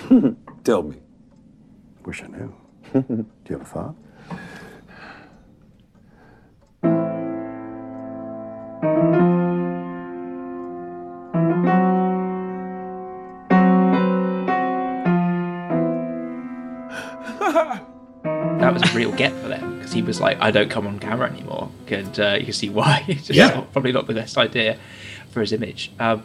[0.64, 0.98] Tell me.
[2.06, 2.54] Wish I knew.
[2.94, 3.96] Do you have a thought?
[18.60, 20.98] That was a real get for them because he was like, "I don't come on
[21.00, 23.04] camera anymore," and uh, you can see why.
[23.10, 23.50] It's just Yeah.
[23.50, 24.78] not- probably not the best idea
[25.32, 25.92] for his image.
[26.00, 26.24] Um,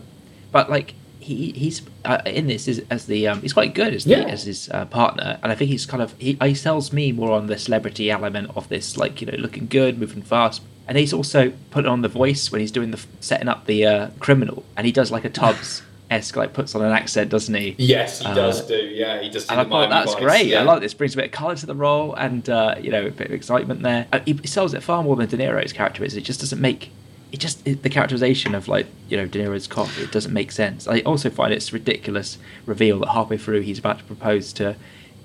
[0.53, 0.95] but like
[1.35, 4.25] he he's uh, in this is as the um, he's quite good as the, Yeah.
[4.35, 7.33] as his uh, partner, and I think he's kind of he, he sells me more
[7.33, 10.63] on the celebrity element of this, like you know, looking good, moving fast.
[10.87, 14.09] And he's also put on the voice when he's doing the setting up the uh,
[14.21, 17.75] criminal, and he does like a Tubbs esque, like puts on an accent, doesn't he?
[17.77, 18.75] Yes, he Uh, does do.
[18.75, 20.47] Yeah, he does do And I thought that's Vice, great.
[20.47, 20.61] Yeah.
[20.61, 20.95] I like this.
[20.95, 23.33] Brings a bit of colour to the role, and uh, you know, a bit of
[23.35, 24.07] excitement there.
[24.13, 26.17] Uh, he sells it far more than De Niro's character is.
[26.17, 26.91] It just doesn't make.
[27.31, 29.89] It just it, the characterization of like you know De Niro's cop.
[29.99, 30.89] It doesn't make sense.
[30.89, 34.77] I also find it's ridiculous reveal that halfway through he's about to propose to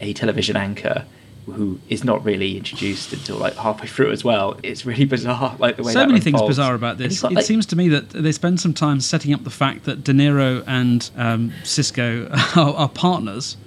[0.01, 1.05] a television anchor
[1.45, 4.57] who is not really introduced until like halfway through as well.
[4.63, 7.13] It's really bizarre, like the way so that many things bizarre about this.
[7.13, 9.49] he's got, It like- seems to me that they spend some time setting up the
[9.49, 13.57] fact that De Niro and um, Sisko are, are partners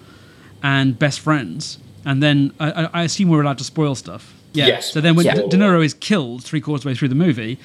[0.63, 4.33] and best friends, and then I, I- I assume we're allowed to spoil stuff.
[4.55, 4.69] Yeah.
[4.69, 5.35] Yes, so then when yeah.
[5.35, 7.59] De De Niro is killed three quarters of the way through the movie,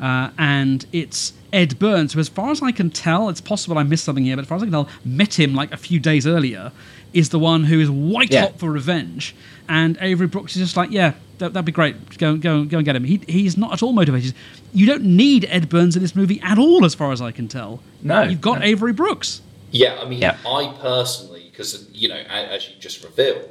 [0.00, 3.82] uh, and it's Ed Burns, who, as far as I can tell, it's possible I
[3.82, 5.98] missed something here, but as far as I can tell, met him like a few
[5.98, 6.72] days earlier,
[7.12, 8.42] is the one who is white Yeah.
[8.42, 9.34] hot for revenge.
[9.68, 12.18] And Avery Brooks is just like, yeah, that, that'd be great.
[12.18, 13.04] Go, go, go and get him.
[13.04, 14.34] He, he's not at all motivated.
[14.74, 17.48] You don't need Ed Burns in this movie at all, as far as I can
[17.48, 17.80] tell.
[18.02, 18.64] No, You've got no.
[18.66, 19.40] Avery Brooks.
[19.70, 20.36] Yeah, I mean, Yeah.
[20.46, 23.48] I personally, because you know, as you just revealed,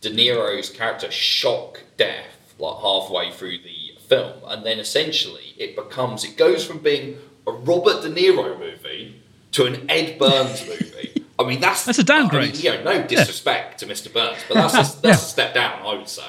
[0.00, 3.70] De Niro's character shock death like halfway through the
[4.08, 9.22] film, and then essentially it becomes it goes from being a Robert De Niro movie
[9.52, 11.24] to an Ed Burns movie.
[11.40, 12.50] I mean, that's That's a downgrade.
[12.50, 14.12] I mean, you know, no disrespect to Mr.
[14.12, 16.24] Burns, but that's a, that's a step down, I would say,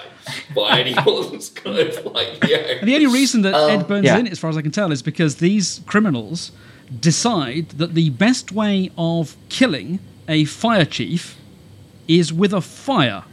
[0.56, 2.58] by anyone's kind of like, yeah.
[2.80, 4.13] And the only reason that Um, Ed Burns yeah.
[4.13, 6.52] is in it, as far as I can tell, is because these criminals
[7.00, 11.38] decide that the best way of killing a fire chief
[12.08, 13.24] is with a fire.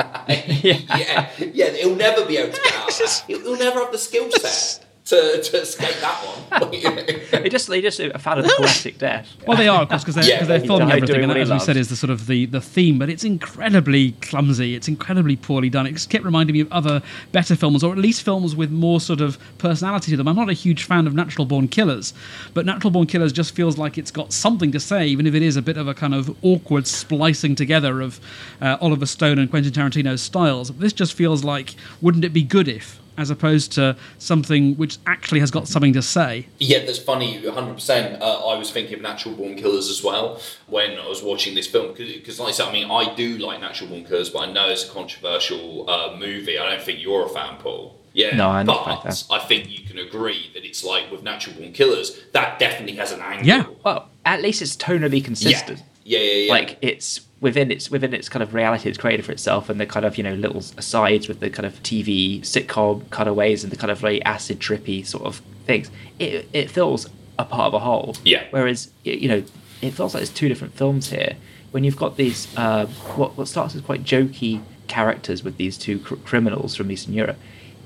[0.28, 2.92] yeah, yeah, he'll never be able to get out.
[3.26, 6.70] He'll, he'll never have the skill set to, to escape that one.
[7.40, 9.28] They just they just a fan of the poetic death.
[9.46, 11.36] Well, they are, of course, because they're, Yeah, 'cause they're filming everything, doing and that,
[11.36, 12.98] he as we said, is the sort of the, the theme.
[12.98, 14.74] But it's incredibly clumsy.
[14.74, 15.86] It's incredibly poorly done.
[15.86, 19.00] It just kept reminding me of other better films, or at least films with more
[19.00, 20.28] sort of personality to them.
[20.28, 22.12] I'm not a huge fan of Natural Born Killers,
[22.52, 25.42] but Natural Born Killers just feels like it's got something to say, even if it
[25.42, 28.20] is a bit of a kind of awkward splicing together of
[28.60, 30.70] uh, Oliver Stone and Quentin Tarantino's styles.
[30.72, 32.98] This just feels like, wouldn't it be good if?
[33.20, 36.46] As opposed to something which actually has got something to say.
[36.58, 38.20] Yeah, that's funny, 100%.
[38.20, 41.66] Uh, I was thinking of Natural Born Killers as well when I was watching this
[41.66, 41.94] film.
[41.94, 44.68] Because, like I said, I mean, I do like Natural Born Killers, but I know
[44.68, 46.58] it's a controversial uh, movie.
[46.58, 47.96] I don't think you're a fan, Paul.
[48.12, 49.32] Yeah, No, I'm but not a.
[49.32, 53.12] I think you can agree that it's like with Natural Born Killers, that definitely has
[53.12, 53.46] an angle.
[53.46, 53.66] Yeah.
[53.84, 55.78] Well, at least it's tonally consistent.
[55.78, 56.52] Yeah, yeah, yeah.
[56.52, 59.86] Like it's within its within its kind of reality it's created for itself, and the
[59.86, 63.76] kind of you know little asides with the kind of TV sitcom cutaways and the
[63.76, 65.90] kind of very acid trippy sort of things.
[66.18, 67.08] It it feels
[67.38, 68.16] a part of a whole.
[68.24, 68.44] Yeah.
[68.50, 69.42] Whereas you know
[69.82, 71.36] it feels like there's two different films here.
[71.70, 72.86] When you've got these uh,
[73.16, 77.38] what what starts as quite jokey characters with these two cr- criminals from Eastern Europe,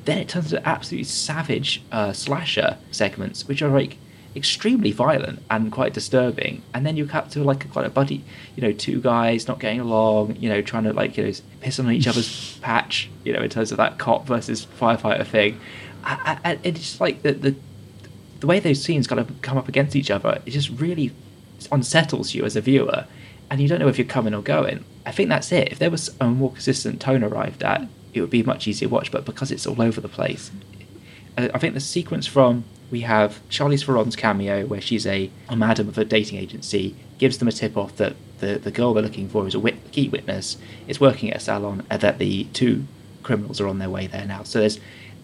[0.05, 3.98] then it turns into absolutely savage uh, slasher segments, which are like
[4.37, 6.62] extremely violent and quite disturbing.
[6.73, 8.25] And then you cut to like a, quite a buddy,
[8.57, 11.79] you know, two guys not getting along, you know, trying to like you know piss
[11.79, 15.61] on each other's patch, you know, in terms of that cop versus firefighter thing.
[16.07, 17.55] I, it's just like the, the
[18.40, 21.12] the way those scenes kind of come up against each other, it just really
[21.73, 23.07] unsettles you as a viewer,
[23.51, 24.85] and you don't know if you're coming or going.
[25.07, 25.73] I think that's it.
[25.73, 28.94] If there was a more consistent tone arrived at, it would be much easier to
[28.94, 29.11] watch.
[29.11, 30.51] But because it's all over the place,
[31.38, 35.88] I think the sequence from we have Charlize Theron's cameo where she's a, a madam
[35.88, 39.28] of a dating agency gives them a tip off that the, the girl they're looking
[39.28, 42.85] for is a wit- key witness is working at a salon and that the two
[43.24, 44.44] criminals are on their way there now.
[44.44, 44.78] So there's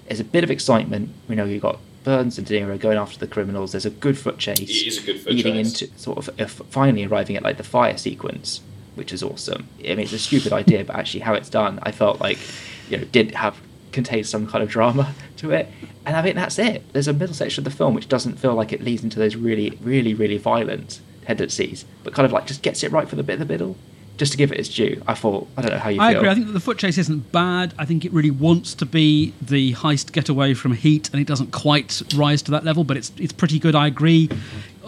[0.08, 1.10] there's a bit of excitement.
[1.28, 3.70] We know you've got Burns and De Niro going after the criminals.
[3.70, 4.58] There's a good foot chase.
[4.58, 5.82] It is a good foot leading chase.
[5.82, 8.62] into sort of uh, finally arriving at like the fire sequence,
[8.96, 9.68] which is awesome.
[9.78, 12.40] I mean, it's a stupid idea, but actually how it's done, I felt like
[12.88, 13.60] you know did have
[13.92, 15.68] contains some kind of drama to it,
[16.06, 16.84] and I think that's it.
[16.92, 19.36] There's a middle section of the film which doesn't feel like it leads into those
[19.36, 23.22] really, really, really violent tendencies, but kind of like just gets it right for the
[23.22, 23.76] bit of the middle,
[24.16, 25.02] just to give it its due.
[25.06, 26.20] I thought I don't know how you I feel.
[26.20, 26.28] agree.
[26.30, 27.72] I think that the foot chase isn't bad.
[27.78, 31.52] I think it really wants to be the heist getaway from Heat, and it doesn't
[31.52, 33.74] quite rise to that level, but it's it's pretty good.
[33.74, 34.28] I agree.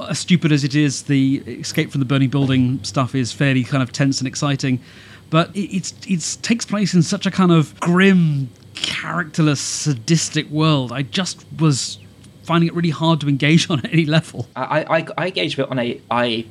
[0.09, 3.83] As stupid as it is, the escape from the burning building stuff is fairly kind
[3.83, 4.81] of tense and exciting,
[5.31, 8.49] but it, it's it takes place in such a kind of grim,
[8.83, 10.93] characterless, sadistic world.
[10.93, 11.99] I just was
[12.45, 14.49] finding it really hard to engage on any level.
[14.55, 16.01] I, I, I gauge it on a.
[16.11, 16.47] I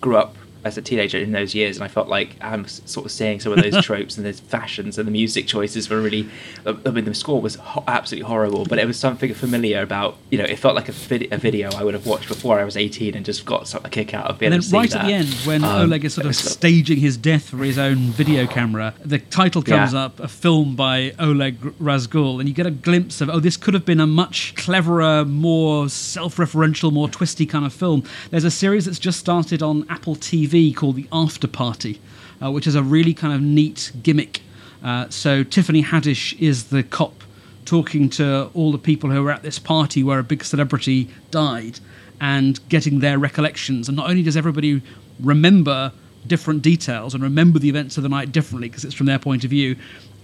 [0.00, 3.12] grew up as a teenager in those years, and I felt like I'm sort of
[3.12, 6.28] seeing some of those tropes and those fashions, and the music choices were really.
[6.66, 10.16] I mean, the score was ho- absolutely horrible, but it was something familiar about.
[10.30, 12.64] You know, it felt like a, vid- a video I would have watched before I
[12.64, 15.00] was 18 and just got some- a kick out of being And then right that.
[15.02, 17.96] at the end, when Um, Oleg is sort of staging his death for his own
[18.12, 20.04] video camera, the title comes Yeah.
[20.06, 23.74] up, a film by Oleg Razgul, and you get a glimpse of, oh, this could
[23.74, 28.02] have been a much cleverer, more self-referential, more twisty kind of film.
[28.30, 32.00] There's a series that's just started on Apple TV called The After Party,
[32.42, 34.42] uh, which is a really kind of neat gimmick.
[34.82, 37.24] Uh, so Tiffany Haddish is the cop
[37.64, 41.80] talking to all the people who were at this party where a big celebrity died
[42.20, 43.88] and getting their recollections.
[43.88, 44.82] And not only does everybody
[45.20, 45.92] remember
[46.26, 49.44] different details and remember the events of the night differently because it's from their point
[49.44, 49.76] of view,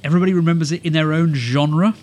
[0.05, 1.95] everybody remembers it in their own genre.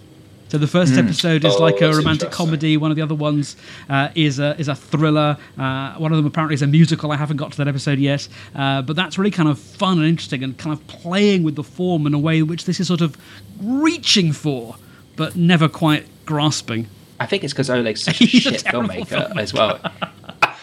[0.49, 0.93] So the first.
[0.93, 1.03] Mm.
[1.05, 2.77] episode is Oh, like a romantic comedy.
[2.77, 3.55] One of the other ones
[3.89, 5.37] uh, is a is a thriller.
[5.57, 7.11] Uh, one of them apparently is a musical.
[7.11, 10.07] I haven't got to that episode yet, uh, but that's really kind of fun and
[10.07, 13.01] interesting and kind of playing with the form in a way which this is sort
[13.01, 13.17] of
[13.61, 14.75] reaching for,
[15.15, 16.87] but never quite grasping.
[17.19, 19.79] I think it's because Oleg's such a He's a shit filmmaker as well.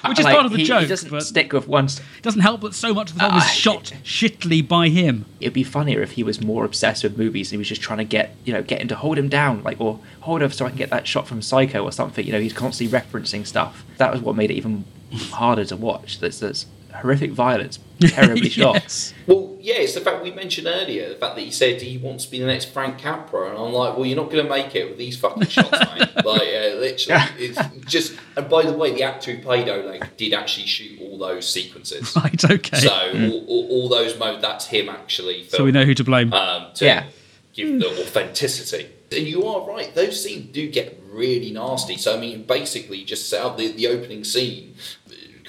[0.09, 0.83] Which is Like, part of the he, joke.
[0.83, 1.89] He doesn't stick with one.
[1.89, 4.89] St- it doesn't help that so much of the film is Ah, shot shittily by
[4.89, 5.25] him.
[5.41, 7.99] It'd be funnier if he was more obsessed with movies and he was just trying
[7.99, 10.67] to get, you know, get him to hold him down, like, or hold him so
[10.67, 12.25] I can get that shot from Psycho or something.
[12.27, 13.85] You know, he's constantly referencing stuff.
[13.99, 16.21] That was what made it even harder to watch.
[16.21, 19.13] There's, there's horrific violence, terribly shot.
[19.27, 22.27] Well, yeah, it's the fact we mentioned earlier, the fact that he said he wants
[22.27, 24.75] to be the next Frank Capra, and I'm like, well, you're not going to make
[24.75, 26.09] it with these fucking shots, mate.
[26.25, 28.15] Like, uh, literally, it's just.
[28.37, 32.15] And by the way, the actor who played Oleg did actually shoot all those sequences.
[32.17, 32.79] Right, okay.
[32.79, 33.31] So Mm.
[33.31, 35.45] all, all, all those modes, that's him actually.
[35.49, 36.33] So we know who to blame.
[36.33, 37.05] Um, to Yeah.
[37.53, 38.89] give the authenticity.
[39.13, 41.97] And you are right; those scenes do get really nasty.
[41.97, 44.75] So I mean, basically, just set up the, the opening scene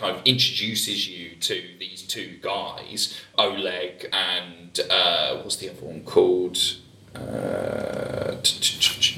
[0.05, 6.03] kind of introduces you to these two guys, Oleg and uh, what's the other one
[6.03, 6.57] called?
[7.15, 8.35] Uh,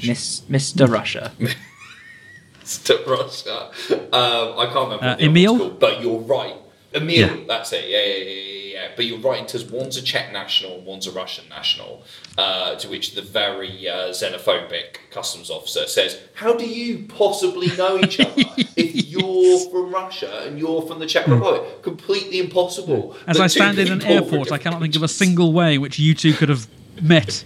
[0.06, 0.88] Miss, Mr.
[0.88, 1.32] Russia.
[2.62, 3.06] Mr.
[3.06, 3.70] Russia.
[4.12, 5.58] Um, I can't remember Uh, what the other Emil?
[5.58, 6.56] called, but you're right.
[6.94, 7.36] Emil, Yeah.
[7.46, 7.84] that's it.
[7.88, 8.57] Yeah, yeah, yeah, yeah,
[8.88, 8.94] yeah.
[8.96, 12.02] But you're right because one's a Czech national and one's a Russian national.
[12.36, 17.98] Uh, to which the very uh, xenophobic customs officer says, "How do you possibly know
[17.98, 18.32] each other
[18.76, 21.82] if you're from Russia and you're from the Czech Republic?
[21.82, 25.52] Completely impossible." As that I stand in an airport, I cannot think of a single
[25.52, 26.68] way in which you two could have
[27.02, 27.44] met.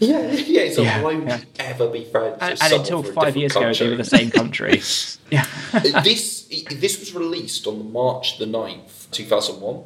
[0.00, 0.62] Yeah, yeah.
[0.62, 1.36] It's like, Yeah, why would yeah.
[1.38, 2.38] you ever be friends?
[2.40, 4.80] And, and until five different years ago, they were the same country.
[5.30, 5.46] yeah.
[6.02, 9.84] This this was released on March the 9th, 2001.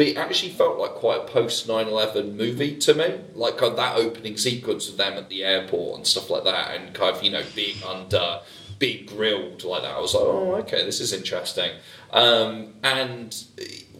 [0.00, 3.20] But it actually felt like quite a post 9 11 movie to me.
[3.34, 7.14] Like that opening sequence of them at the airport and stuff like that, and kind
[7.14, 8.40] of, you know, being under,
[8.78, 9.94] being grilled like that.
[9.94, 11.72] I was like, oh, okay, this is interesting.
[12.14, 13.44] Um, and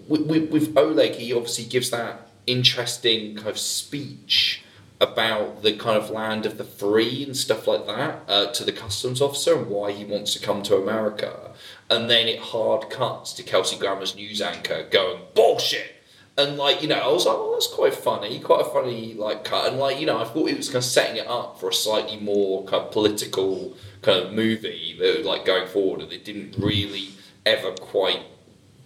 [0.09, 4.65] with, with Oleg, he obviously gives that interesting kind of speech
[5.03, 8.73] about the kind of land of the free and stuff like that uh, to the
[8.73, 11.50] customs officer and why he wants to come to America.
[11.91, 15.97] And then it hard cuts to Kelsey Grammer's news anchor going, bullshit!
[16.39, 19.45] And like, you know, I was like, well, that's quite funny, quite a funny like
[19.45, 19.69] cut.
[19.69, 21.73] And like, you know, I thought it was kind of setting it up for a
[21.75, 27.11] slightly more kind of political kind of movie like going forward and it didn't really
[27.45, 28.23] ever quite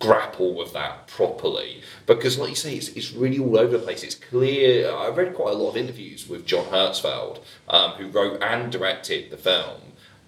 [0.01, 4.03] grapple with that properly because like you say it's, it's really all over the place
[4.03, 8.43] it's clear i read quite a lot of interviews with john herzfeld um, who wrote
[8.43, 9.81] and directed the film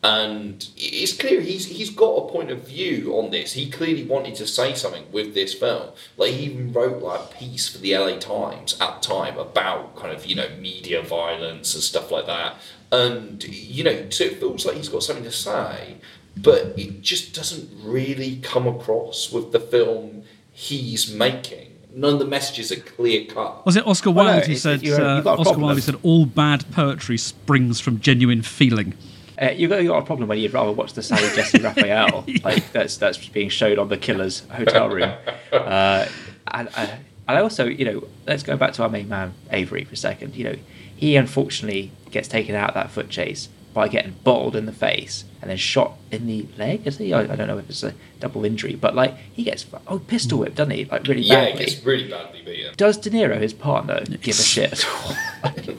[0.02, 4.34] and it's clear he's he's got a point of view on this he clearly wanted
[4.34, 7.96] to say something with this film like he even wrote like a piece for the
[7.96, 12.26] la times at the time about kind of you know media violence and stuff like
[12.26, 12.54] that
[12.92, 15.96] and you know so it feels like he's got something to say
[16.36, 20.22] but it just doesn't really come across with the film
[20.52, 21.72] he's making.
[21.94, 23.64] None of the messages are clear cut.
[23.64, 24.80] Was it Oscar Well, no, Wilde who said?
[24.80, 25.58] uh, you've got a Oscar.
[25.58, 28.92] Wilde said all bad poetry springs from genuine feeling.
[29.40, 32.24] Uh, you got you've got a problem when you'd rather watch the Sally Jessy Raphael
[32.44, 35.12] like that's that's being shown on the killer's hotel room.
[35.52, 36.06] Uh,
[36.52, 36.86] and, uh,
[37.28, 39.96] and I also, you know, let's go back to our main man Avery for a
[39.96, 40.36] second.
[40.36, 40.56] You know,
[40.94, 45.24] he unfortunately gets taken out of that foot chase by getting bottled in the face
[45.42, 46.86] and then shot in the leg.
[46.86, 47.12] Is he?
[47.12, 50.38] I, I don't know if it's a double injury, but like he gets oh pistol
[50.38, 50.86] whipped, doesn't he?
[50.86, 51.62] Like really Yeah, badly.
[51.64, 52.72] it gets really badly beaten.
[52.78, 55.14] Does De Niro, his partner, give a shit at all?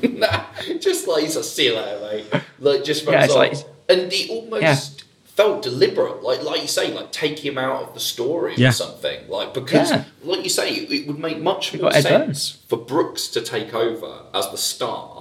[0.12, 0.46] nah,
[0.80, 2.00] just like he's a see you later,
[2.32, 2.42] mate.
[2.60, 3.54] Like just Yeah, runs it's like-
[3.90, 5.04] and he almost Yeah.
[5.26, 8.70] felt deliberate, like like you say, like take him out of the story Yeah.
[8.70, 9.28] or something.
[9.28, 10.04] Like because, Yeah.
[10.24, 12.58] like you say, it, it would make much You more sense Burns.
[12.68, 15.17] for Brooks to take over as the star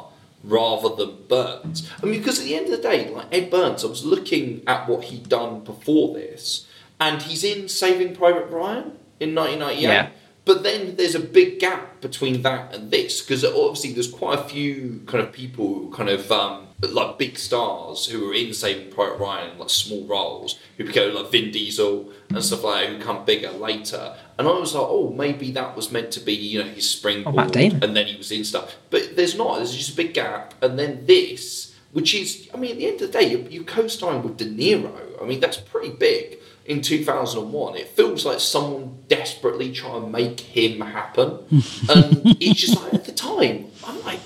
[0.47, 1.91] rather than Burns.
[2.03, 4.63] I mean, because at the end of the day, like Ed Burns, I was looking
[4.67, 6.67] at what he'd done before this,
[7.01, 9.83] and he's in Saving Private Ryan in 1998.
[9.83, 10.09] Yeah.
[10.47, 14.45] But then there's a big gap between that and this because obviously there's quite a
[14.45, 19.19] few kind of people, kind of um, like big stars who are in Saving Private
[19.19, 23.25] Ryan like small roles who become like Vin Diesel and stuff like that who come
[23.25, 24.17] bigger later.
[24.39, 27.51] And I was like, oh, maybe that was meant to be you know his springboard,
[27.51, 27.83] Damon.
[27.83, 28.77] and then he was in stuff.
[28.91, 29.57] But there's not.
[29.57, 33.01] There's just a big gap, and then this, which is, I mean, at the end
[33.03, 35.21] of the day, you're, you're co-starring with De Niro.
[35.21, 36.39] I mean, that's pretty big
[36.69, 37.77] in 2001.
[37.77, 41.39] It feels like someone desperately trying to make him happen,
[41.89, 44.21] and it's just like at the time, I'm like,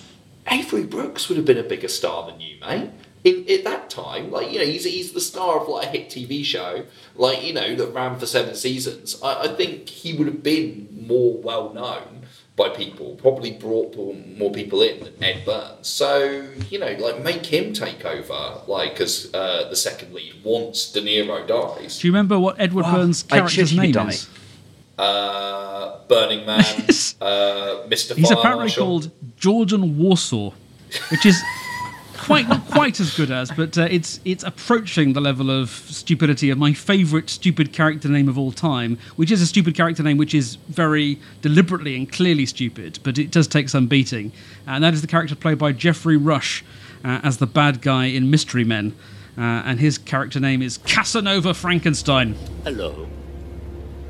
[0.50, 2.90] Avery Brooks would have been a bigger star than you, mate.
[3.22, 6.08] In at that time, like you know, he's he's the star of like a hit
[6.08, 9.20] TV show, like you know that ran for seven seasons.
[9.22, 12.19] I, I think he would have been more well known
[12.62, 13.90] by people, probably brought
[14.42, 15.86] more people in than Ed Burns.
[16.00, 16.10] So
[16.70, 21.00] you know, like make him take over, like as uh, the second lead once De
[21.00, 21.98] Niro dies.
[21.98, 22.94] Do you remember what Edward Wow.
[22.96, 24.08] Burns' Like, character's name die?
[24.08, 24.28] is?
[24.98, 26.60] Uh, Burning Man,
[27.20, 28.14] uh, Mr.
[28.16, 28.84] He's Fire apparently Marshal.
[28.86, 30.50] called Jordan Warsaw,
[31.10, 31.40] which is
[32.20, 36.50] quite not quite as good as, but uh, it's it's approaching the level of stupidity
[36.50, 40.16] of my favourite stupid character name of all time, which is a stupid character name
[40.16, 44.32] which is very deliberately and clearly stupid, but it does take some beating,
[44.66, 46.64] and that is the character played by Geoffrey Rush
[47.04, 48.94] uh, as the bad guy in Mystery Men.
[49.38, 52.34] Uh, and his character name is Casanova Frankenstein.
[52.64, 53.08] Hello.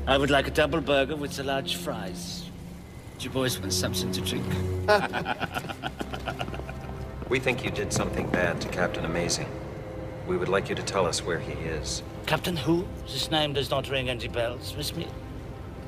[0.07, 2.43] I would like a double burger with the large fries.
[3.17, 4.45] Do you boys want something to drink?
[7.31, 9.47] We think you did something bad to Captain Amazing.
[10.27, 12.03] We would like you to tell us where he is.
[12.25, 12.85] Captain who?
[13.05, 15.07] This name does not ring any bells, Miss Me.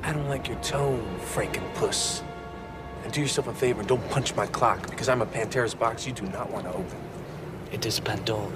[0.04, 2.24] I don't like your tone, Frankenpuss.
[3.04, 6.08] And do yourself a favor and don't punch my clock, because I'm a Pantera's box
[6.08, 6.98] you do not want to open.
[7.74, 8.50] It is Pandora.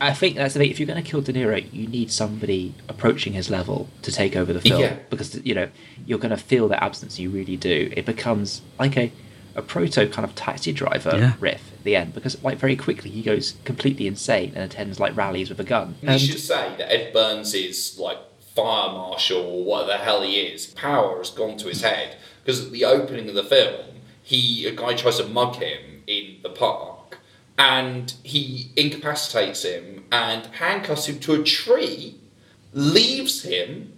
[0.00, 0.70] I think that's the thing.
[0.70, 4.34] If you're going to kill De Niro, you need somebody approaching his level to take
[4.34, 4.96] over the film Yeah.
[5.10, 5.68] because you know
[6.06, 7.18] you're going to feel that absence.
[7.18, 7.92] You really do.
[7.94, 9.12] It becomes like a
[9.60, 11.32] a proto kind of taxi driver Yeah.
[11.38, 15.16] riff at the end because like very quickly he goes completely insane and attends like
[15.16, 15.94] rallies with a gun.
[16.02, 18.18] You And- should say that Ed Burns is like
[18.54, 20.66] fire marshal or what the hell he is.
[20.66, 23.86] Power has gone to his head because at the opening of the film,
[24.22, 27.18] he a guy tries to mug him in the park,
[27.58, 32.16] and he incapacitates him and handcuffs him to a tree,
[32.72, 33.92] leaves him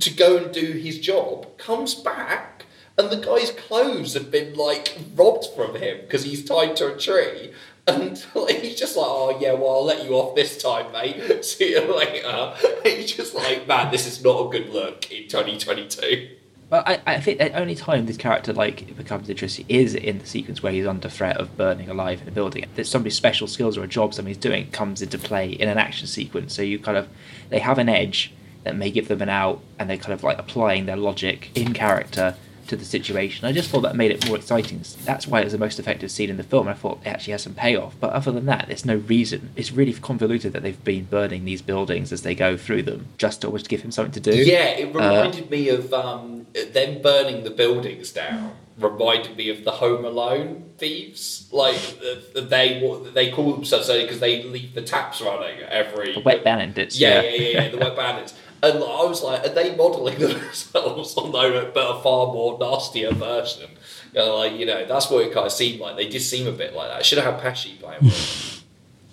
[0.00, 2.53] to go and do his job, comes back.
[2.96, 6.98] And the guy's clothes have been like robbed from him because he's tied to a
[6.98, 7.52] tree.
[7.86, 11.44] And like, he's just like, oh yeah, well I'll let you off this time, mate.
[11.44, 12.54] See you later.
[12.84, 16.36] he's just like, man, this is not a good look in 2022.
[16.70, 20.26] Well, I, I think the only time this character like becomes interesting is in the
[20.26, 22.64] sequence where he's under threat of burning alive in a building.
[22.76, 26.06] That somebody's special skills or a job somebody's doing comes into play in an action
[26.06, 26.54] sequence.
[26.54, 27.08] So you kind of
[27.50, 28.32] they have an edge
[28.62, 31.74] that may give them an out, and they're kind of like applying their logic in
[31.74, 32.34] character
[32.74, 33.46] to the situation.
[33.46, 34.82] I just thought that made it more exciting.
[35.04, 36.68] That's why it was the most effective scene in the film.
[36.68, 37.94] I thought it actually has some payoff.
[38.00, 39.50] But other than that, there's no reason.
[39.56, 43.40] It's really convoluted that they've been burning these buildings as they go through them, just
[43.40, 44.36] to always give him something to do.
[44.36, 48.52] Yeah, it Uh, reminded me of um, them burning the buildings down.
[48.76, 51.48] Reminded me of the Home Alone thieves.
[51.52, 52.82] Like uh, they
[53.14, 56.98] they call themselves because they leave the taps running every the wet bandits.
[56.98, 58.34] Yeah, yeah, yeah, yeah, the wet bandits.
[58.64, 63.12] And I was like, are they modelling themselves on though, but a far more nastier
[63.12, 63.70] version?
[64.12, 65.96] You know, like you know, that's what it kind of seemed like.
[65.96, 67.04] They did seem a bit like that.
[67.04, 68.12] Should have had Pesci playing.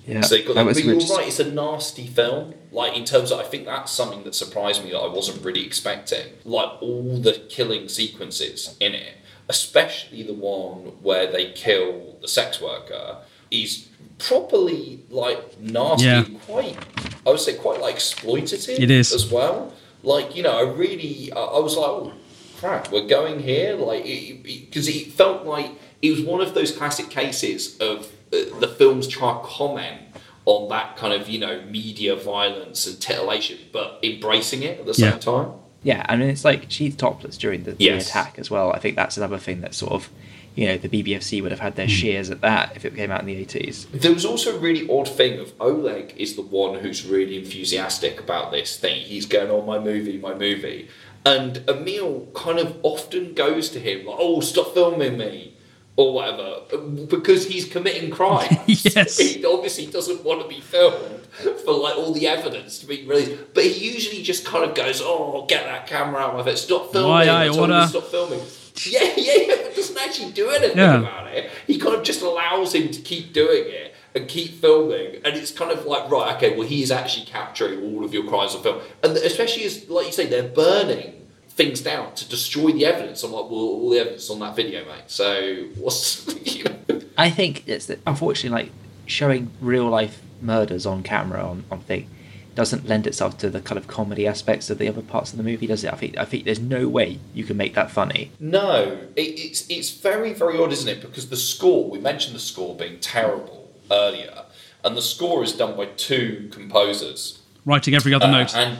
[0.06, 1.28] Yeah, so got that that, was but you're right.
[1.28, 2.56] It's a nasty film.
[2.72, 5.66] Like in terms of, I think that's something that surprised me that I wasn't really
[5.66, 6.34] expecting.
[6.44, 12.60] Like all the killing sequences in it, especially the one where they kill the sex
[12.60, 13.18] worker,
[13.52, 13.88] is
[14.18, 16.06] properly like nasty.
[16.06, 16.24] Yeah.
[16.46, 16.78] Quite,
[17.26, 18.80] I would say, quite like exploitative.
[18.80, 19.14] It is.
[19.14, 19.74] as well.
[20.04, 22.14] Like you know, I really, I, I was like, oh
[22.58, 23.76] crap, we're going here.
[23.76, 25.72] Like because it, it felt like
[26.02, 30.02] it was one of those classic cases of uh, the films try to comment
[30.46, 34.94] on that kind of you know media violence and titillation, but embracing it at the
[34.94, 35.18] same Yeah.
[35.20, 35.52] time.
[35.84, 38.72] Yeah, I mean it's like she's topless during the, the attack as well.
[38.72, 40.10] I think that's another thing that sort of,
[40.56, 41.92] you know, the BBFC would have had their Hmm.
[41.92, 43.88] shears at that if it came out in the eighties.
[43.94, 48.20] There was also a really odd thing of Oleg is the one who's really enthusiastic
[48.20, 49.02] about this thing.
[49.04, 50.88] He's going on my movie, my movie.
[51.26, 55.54] And Emil kind of often goes to him like, "Oh, stop filming me,"
[55.96, 56.62] or whatever,
[57.08, 58.84] because he's committing crimes.
[58.96, 61.28] yes, he obviously doesn't want to be filmed
[61.64, 63.34] for like all the evidence to be released.
[63.54, 66.62] But he usually just kind of goes, "Oh, get that camera out of my face!
[66.62, 67.10] Stop filming!
[67.12, 68.42] Why I I told you to order." stop filming."
[68.90, 71.00] Yeah, yeah, yeah, but doesn't actually do anything Yeah.
[71.00, 71.50] about it.
[71.68, 75.52] He kind of just allows him to keep doing it and keep filming, and it's
[75.52, 78.82] kind of like, right, okay, well, he's actually capturing all of your crimes on film,
[79.04, 83.24] and especially as, like you say, they're burning things down to destroy the evidence.
[83.24, 85.04] I'm like, well, all the evidence on that video, mate.
[85.08, 86.28] So what's
[86.58, 87.02] you know?
[87.18, 88.72] I think it's that unfortunately like
[89.06, 92.10] showing real life murders on camera on, on thing
[92.56, 95.44] doesn't lend itself to the kind of comedy aspects of the other parts of the
[95.44, 95.94] movie, does it?
[95.94, 98.32] I think I think there's no way you can make that funny.
[98.40, 101.02] No, it, it's it's very very odd, isn't it?
[101.02, 104.44] Because the score we mentioned the score being terrible earlier,
[104.84, 107.40] and the score is done by two composers.
[107.66, 108.56] Writing every other Uh, note.
[108.56, 108.80] And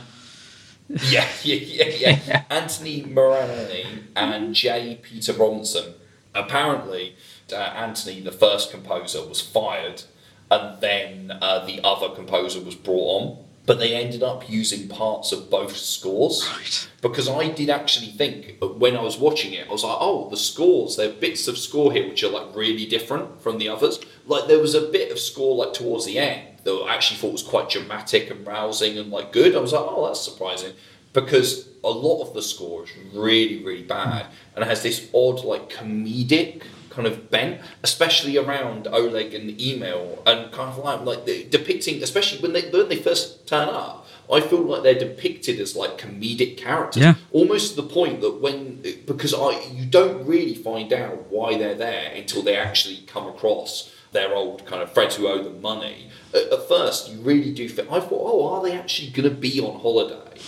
[1.08, 2.42] yeah, yeah, yeah, yeah.
[2.50, 3.84] Anthony Morani
[4.16, 4.98] and J.
[5.02, 5.94] Peter Robinson.
[6.34, 7.14] Apparently,
[7.52, 10.02] uh, Anthony, the first composer, was fired,
[10.50, 13.44] and then uh, the other composer was brought on.
[13.64, 16.48] But they ended up using parts of both scores.
[16.50, 16.88] Right.
[17.00, 20.28] Because I did actually think uh, when I was watching it, I was like, oh,
[20.30, 23.68] the scores, there are bits of score here which are like really different from the
[23.68, 24.00] others.
[24.26, 27.32] Like there was a bit of score like towards the end that I actually thought
[27.32, 29.54] was quite dramatic and rousing and like good.
[29.54, 30.72] I was like, oh, that's surprising.
[31.12, 35.44] Because a lot of the score is really, really bad and it has this odd,
[35.44, 36.62] like comedic
[36.94, 42.02] kind of bent, especially around Oleg and Emil and kind of like like the, depicting,
[42.02, 43.98] especially when they when they first turn up.
[44.32, 47.14] I feel like they're depicted as like comedic characters, Yeah.
[47.32, 48.82] almost to the point that when
[49.12, 53.90] because I you don't really find out why they're there until they actually come across
[54.12, 56.08] their old kind of friends who owe them money.
[56.34, 57.86] At, at first, you really do feel.
[57.92, 60.38] I thought, oh, are they actually going to be on holiday?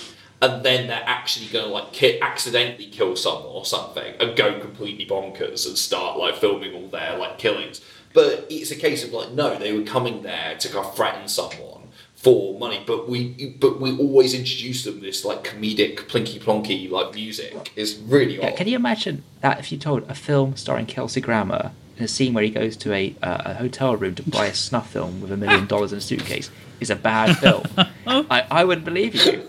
[0.45, 4.61] And then they're actually going to like ki- accidentally kill someone or something and go
[4.61, 7.81] completely bonkers and start like filming all their like killings.
[8.13, 11.29] But it's a case of like, no, they were coming there to kind of threaten
[11.29, 11.83] someone
[12.15, 17.15] for money, but we but we always introduce them this like comedic plinky plonky like
[17.15, 18.57] music It's really Yeah, odd.
[18.57, 22.33] can you imagine that if you told a film starring Kelsey Grammer in a scene
[22.35, 25.33] where he goes to a, uh, a hotel room to buy a snuff film with
[25.33, 26.51] a million dollars in a suitcase
[26.81, 27.65] is a bad film?
[28.07, 29.43] I, I wouldn't believe you.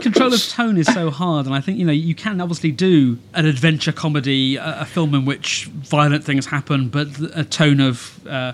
[0.00, 3.18] control of tone is so hard, and I think you know you can obviously do
[3.34, 8.26] an adventure comedy, a, a film in which violent things happen, but a tone of
[8.26, 8.52] uh,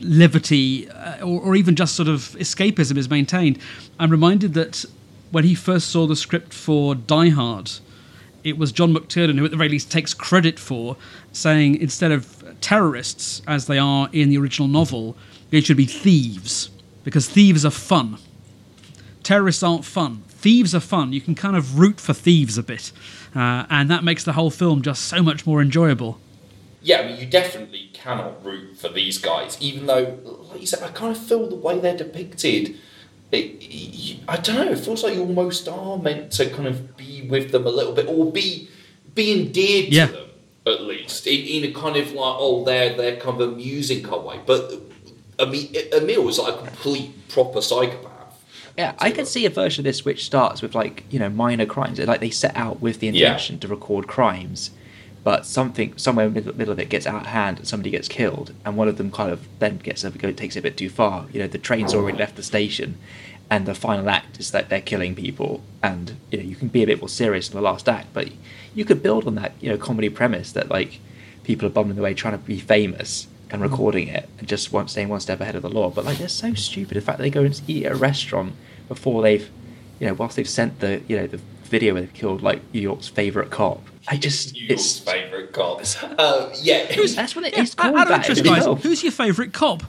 [0.00, 3.58] levity uh, or, or even just sort of escapism is maintained.
[3.98, 4.84] I'm reminded that
[5.30, 7.70] when he first saw the script for Die Hard,
[8.44, 10.96] it was John McTiernan who, at the very least, takes credit for
[11.32, 15.16] saying instead of terrorists as they are in the original novel,
[15.52, 16.70] they should be thieves
[17.04, 18.18] because thieves are fun.
[19.22, 20.24] Terrorists aren't fun.
[20.28, 21.12] thieves are fun.
[21.12, 22.90] You can kind of root for thieves a bit,
[23.36, 26.18] uh, and that makes the whole film just so much more enjoyable.
[26.82, 30.18] Yeah, I mean, you definitely cannot root for these guys, even though,
[30.50, 32.76] like you said, I kind of feel the way they're depicted.
[33.30, 34.72] It, I don't know.
[34.72, 37.92] It feels like you almost are meant to kind of be with them a little
[37.92, 38.68] bit, or be
[39.14, 40.06] be endeared Yeah.
[40.06, 40.28] to them
[40.66, 44.14] at least in, in a kind of like oh they're they're kind of amusing kind
[44.16, 44.40] of way.
[44.44, 44.72] But
[45.42, 48.12] Emil was like a complete proper psychopath.
[48.76, 51.66] Yeah, I can see a version of this which starts with like you know minor
[51.66, 51.98] crimes.
[51.98, 53.26] Like they set out with the Yeah.
[53.26, 54.70] intention to record crimes,
[55.24, 57.90] but something somewhere in the middle, middle of it gets out of hand and somebody
[57.90, 60.88] gets killed, and one of them kind of then gets takes it a bit too
[60.88, 61.26] far.
[61.32, 62.98] You know, the train's already left the station,
[63.50, 66.82] and the final act is that they're killing people, and you know you can be
[66.82, 68.28] a bit more serious in the last act, but
[68.74, 70.98] you could build on that you know comedy premise that like
[71.44, 74.88] people are bumming their way trying to be famous and recording it and just one,
[74.88, 75.90] staying one step ahead of the law.
[75.90, 76.96] But like they're so stupid.
[76.96, 78.54] The fact that they go and eat at a restaurant
[78.88, 79.48] before they've,
[80.00, 82.80] you know, whilst they've sent the you know the video where they've killed like New
[82.80, 83.82] York's favorite cop.
[84.08, 85.82] I just New York's favourite cop.
[86.18, 87.94] Uh, yeah, that's what it Yeah, is called.
[87.96, 89.84] out of that interest, guys, who's your favourite cop?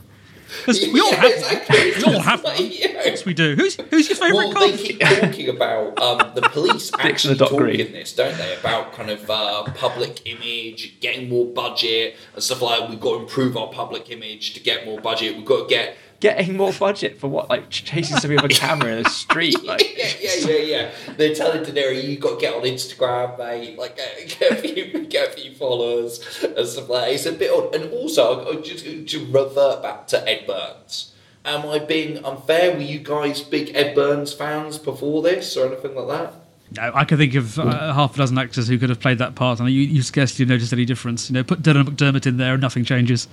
[0.65, 1.61] 'Cause we all have one.
[1.97, 2.55] We all have one.
[2.59, 3.55] Yes, we do.
[3.55, 4.71] Who's who's your favourite Well, cop?
[4.71, 7.91] they keep talking about um, the police actually Doc talking Green.
[7.91, 8.55] this, don't they?
[8.57, 12.79] About kind of uh, public image, getting more budget and stuff like.
[12.81, 12.89] that.
[12.89, 15.35] We've got to improve our public image to get more budget.
[15.35, 17.49] We've got to get Getting more budget for what?
[17.49, 19.57] Like ch- chasing somebody with a camera in the street?
[19.63, 20.91] Like yeah, yeah, yeah, yeah.
[21.17, 23.78] They're telling De Niro, you got to get on Instagram, mate.
[23.78, 27.11] Like, get, get, a, few, get a few followers and stuff like that.
[27.11, 27.76] It's a bit odd.
[27.76, 31.13] And also, I'll just to revert back to Ed Burns.
[31.43, 32.74] Am I being unfair?
[32.74, 36.34] Were you guys big Ed Burns fans before this or anything like that?
[36.78, 39.36] No, I can think of uh, half a dozen actors who could have played that
[39.36, 41.30] part, and you, you scarcely notice any difference.
[41.30, 43.28] You know, put Dylan McDermott in there, and nothing changes.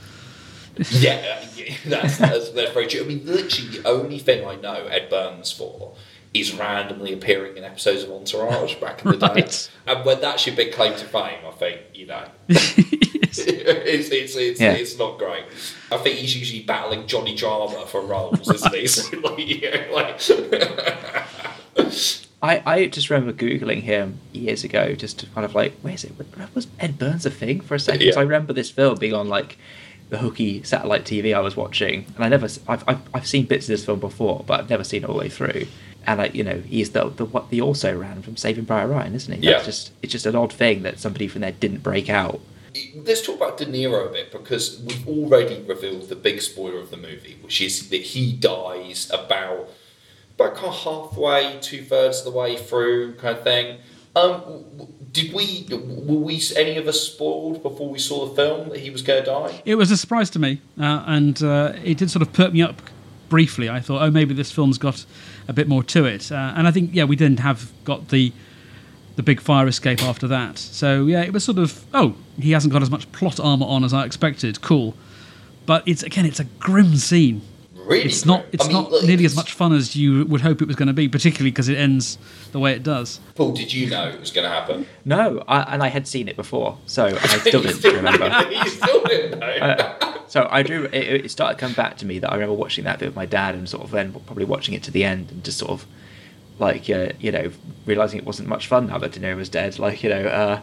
[0.91, 1.47] yeah, yeah,
[1.87, 3.03] that's, that's, that's very true.
[3.03, 5.95] I mean, literally, the only thing I know Ed Burns for
[6.33, 9.27] is randomly appearing in episodes of Entourage back in the day.
[9.27, 9.71] Right.
[9.87, 13.39] And when that's your big claim to fame, I think, you know, it's,
[14.11, 14.73] it's, it's, Yeah.
[14.73, 15.45] it's not great.
[15.91, 18.87] I think he's usually battling Johnny Drama for roles, isn't he?
[18.87, 20.21] So, like, like,
[22.43, 26.05] I, I just remember googling him years ago, just to kind of like, where is
[26.05, 26.13] it?
[26.55, 28.03] Was Ed Burns a thing for a second?
[28.03, 28.15] Yeah.
[28.17, 29.59] I remember this film being on like
[30.11, 33.67] the hooky satellite TV I was watching, and I never, I've, I've, I've seen bits
[33.67, 35.67] of this film before, but I've never seen it all the way through.
[36.07, 39.15] And like, you know, he's the the what the also ran from Saving Private Ryan,
[39.15, 39.47] isn't he?
[39.47, 39.53] Yeah.
[39.53, 42.41] That's just it's just an odd thing that somebody from there didn't break out.
[42.95, 46.91] Let's talk about De Niro a bit because we've already revealed the big spoiler of
[46.91, 49.69] the movie, which is that he dies about
[50.35, 53.79] about kind of halfway, two thirds of the way through, kind of thing.
[54.17, 54.65] Um,
[55.13, 58.91] did we were we any of us spoiled before we saw the film that he
[58.91, 59.63] was going to die?
[59.65, 62.63] It was a surprise to me, uh, and uh, it did sort of perk me
[62.63, 62.81] up
[63.29, 63.69] briefly.
[63.69, 65.05] I thought, oh, maybe this film's got
[65.49, 68.33] a bit more to it, uh, and I think, yeah, we didn't have got the
[69.17, 70.59] the big fire escape after that.
[70.59, 73.85] So yeah, it was sort of, oh, he hasn't got as much plot armor on
[73.85, 74.61] as I expected.
[74.61, 74.95] Cool,
[75.67, 77.43] but it's again, it's a grim scene.
[77.91, 78.45] Really, It's not.
[78.53, 80.77] It's I mean, not look, nearly as much fun as you would hope it was
[80.77, 82.19] going to be, particularly because it ends
[82.53, 83.19] the way it does.
[83.35, 84.87] Paul, did you know it was going to happen?
[85.05, 88.27] No, I, and I had seen it before, so I still didn't remember.
[88.51, 89.47] you still didn't know.
[89.47, 90.85] Uh, so I do.
[90.85, 93.27] It, it started coming back to me that I remember watching that bit with my
[93.27, 95.85] dad, and sort of then probably watching it to the end, and just sort of
[96.61, 97.51] like uh, you know
[97.87, 99.81] realizing it wasn't much fun now that De Niro was dead.
[99.81, 100.61] Like you know, uh,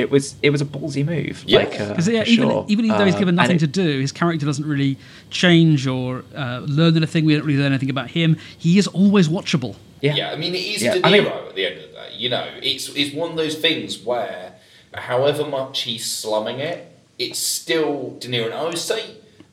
[0.00, 1.44] it was it was a ballsy move.
[1.46, 1.58] Yeah.
[1.60, 2.64] Like uh, Because yeah, even sure.
[2.68, 4.96] even though he's given and nothing it- to do, his character doesn't really
[5.30, 7.24] change or uh, learn anything.
[7.24, 8.36] We don't really learn anything about him.
[8.58, 9.76] He is always watchable.
[10.00, 10.30] Yeah.
[10.32, 12.14] I mean, it is Yeah, De I mean- at the end of the day.
[12.16, 14.54] You know, it's it's one of those things where,
[14.94, 16.78] however much he's slumming it,
[17.18, 18.46] it's still De Niro.
[18.46, 19.02] And I would say,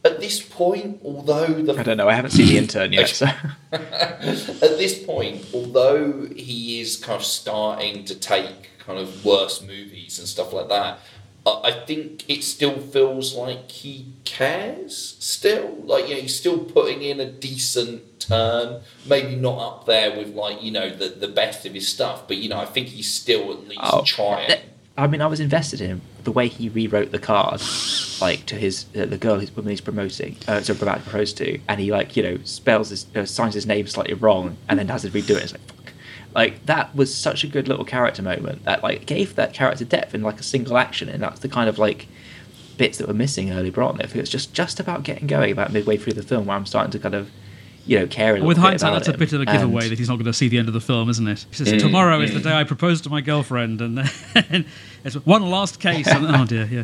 [0.06, 2.08] at this point, although the I don't know.
[2.10, 3.10] I haven't seen the intern yet.
[3.10, 3.26] So
[3.72, 10.18] at this point, although he is kind of starting to take kind of worst movies
[10.18, 11.00] and stuff like that,
[11.46, 15.78] I I think it still feels like he cares still.
[15.86, 18.82] Like, you know, he's still putting in a decent turn.
[19.08, 22.38] Maybe not up there with, like, you know, the, the best of his stuff, but,
[22.38, 24.48] you know, I think he's still at least Oh, trying.
[24.48, 24.62] th-
[24.98, 26.02] I mean, I was invested in him.
[26.24, 27.62] The way he rewrote the card,
[28.20, 31.32] like to his uh, the girl, his woman he's promoting, uh, so about to propose
[31.34, 34.78] to, and he like you know spells his uh, signs his name slightly wrong, and
[34.80, 35.44] then has to redo it.
[35.44, 35.62] It's like.
[36.38, 40.14] Like that was such a good little character moment that like gave that character depth
[40.14, 42.08] in like a single action, and that's the kind of like
[42.78, 44.00] bits that were missing earlier on.
[44.00, 46.68] If it was just just about getting going about midway through the film, where I'm
[46.68, 47.32] starting to kind of
[47.88, 49.84] you know, care a little With bit hindsight, about that's a bit of a giveaway
[49.84, 51.46] And- that he's not going to see the end of the film, isn't it?
[51.50, 52.36] He says, Mm, "Tomorrow is mm.
[52.36, 54.66] the day I propose to my girlfriend," and then
[55.04, 56.08] it's one last case.
[56.08, 56.84] And, oh dear, yeah.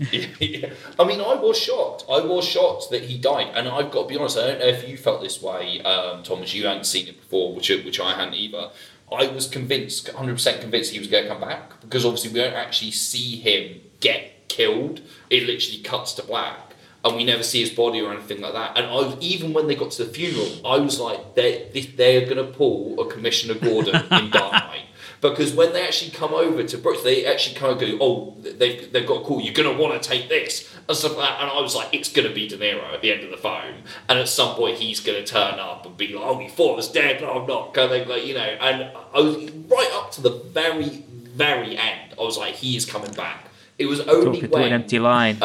[0.40, 0.70] Yeah.
[0.98, 2.04] I mean, I was shocked.
[2.08, 4.38] I was shocked that he died, and I've got to be honest.
[4.38, 6.54] I don't know if you felt this way, um, Thomas.
[6.54, 8.70] You hadn't seen it before, which which I hadn't either.
[9.10, 12.40] I was convinced, hundred percent convinced, he was going to come back because obviously we
[12.40, 15.00] don't actually see him get killed.
[15.30, 16.74] It literally cuts to black,
[17.04, 18.76] and we never see his body or anything like that.
[18.76, 22.44] And I even when they got to the funeral, I was like, they they're going
[22.44, 24.84] to pull a Commissioner Gordon in Dark Knight.
[25.20, 28.92] Because when they actually come over to Brooks, they actually kind of go, "Oh, they've,
[28.92, 29.40] they've got a call.
[29.40, 31.92] You're going to want to take this and stuff like that." And I was like,
[31.92, 34.54] "It's going to be De Niro at the end of the phone." And at some
[34.54, 37.20] point, he's going to turn up and be like, "Oh, you thought I was dead,
[37.20, 38.40] but I'm not." Kind of like you know.
[38.40, 41.02] And I was right up to the very,
[41.34, 42.14] very end.
[42.16, 43.46] I was like, "He is coming back."
[43.76, 45.38] It was only Talking when an empty line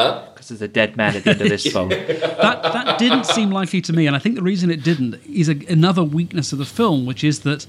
[0.44, 1.88] because there's a dead man at the end of this film.
[1.88, 5.48] that that didn't seem likely to me, and I think the reason it didn't is
[5.48, 7.66] a, another weakness of the film, which is that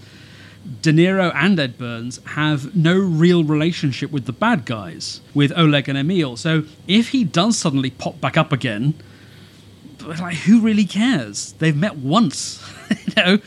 [0.82, 5.88] De Niro and Ed Burns have no real relationship with the bad guys, with Oleg
[5.88, 6.36] and Emil.
[6.38, 8.96] So if he does suddenly pop back up again,
[10.06, 11.54] like who really cares?
[11.54, 13.40] They've met once, you know.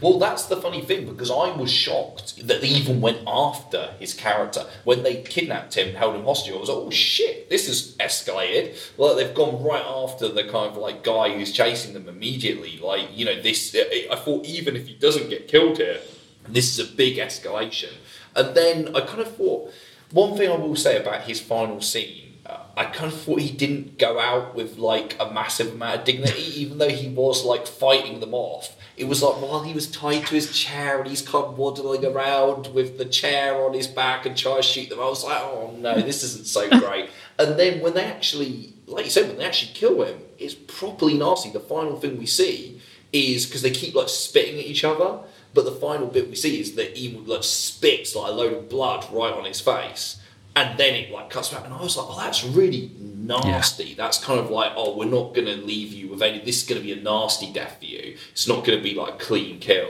[0.00, 4.14] Well, that's the funny thing because I was shocked that they even went after his
[4.14, 6.54] character when they kidnapped him, held him hostage.
[6.54, 10.70] I was like, "Oh shit, this has escalated." Well, they've gone right after the kind
[10.70, 12.78] of like guy who's chasing them immediately.
[12.78, 13.76] Like, you know, this.
[14.10, 16.00] I thought even if he doesn't get killed here,
[16.48, 17.92] this is a big escalation.
[18.34, 19.70] And then I kind of thought
[20.12, 22.38] one thing I will say about his final scene.
[22.46, 26.04] uh, I kind of thought he didn't go out with like a massive amount of
[26.04, 28.76] dignity, even though he was like fighting them off.
[29.00, 32.04] It was like while he was tied to his chair and he's kind of waddling
[32.04, 35.00] around with the chair on his back and trying to shoot them.
[35.00, 37.08] I was like, oh no, this isn't so great.
[37.38, 41.14] and then when they actually, like you said, when they actually kill him, it's properly
[41.14, 41.48] nasty.
[41.48, 45.20] The final thing we see is because they keep like spitting at each other.
[45.52, 48.68] But the final bit we see is that he like spits like a load of
[48.68, 50.19] blood right on his face,
[50.56, 51.64] and then it like cuts back.
[51.64, 53.94] And I was like, oh, that's really nasty.
[53.94, 56.40] That's kind of like, oh, we're not going to leave you with any.
[56.40, 58.16] This is going to be a nasty death for you.
[58.32, 59.88] It's not going to be like clean kill.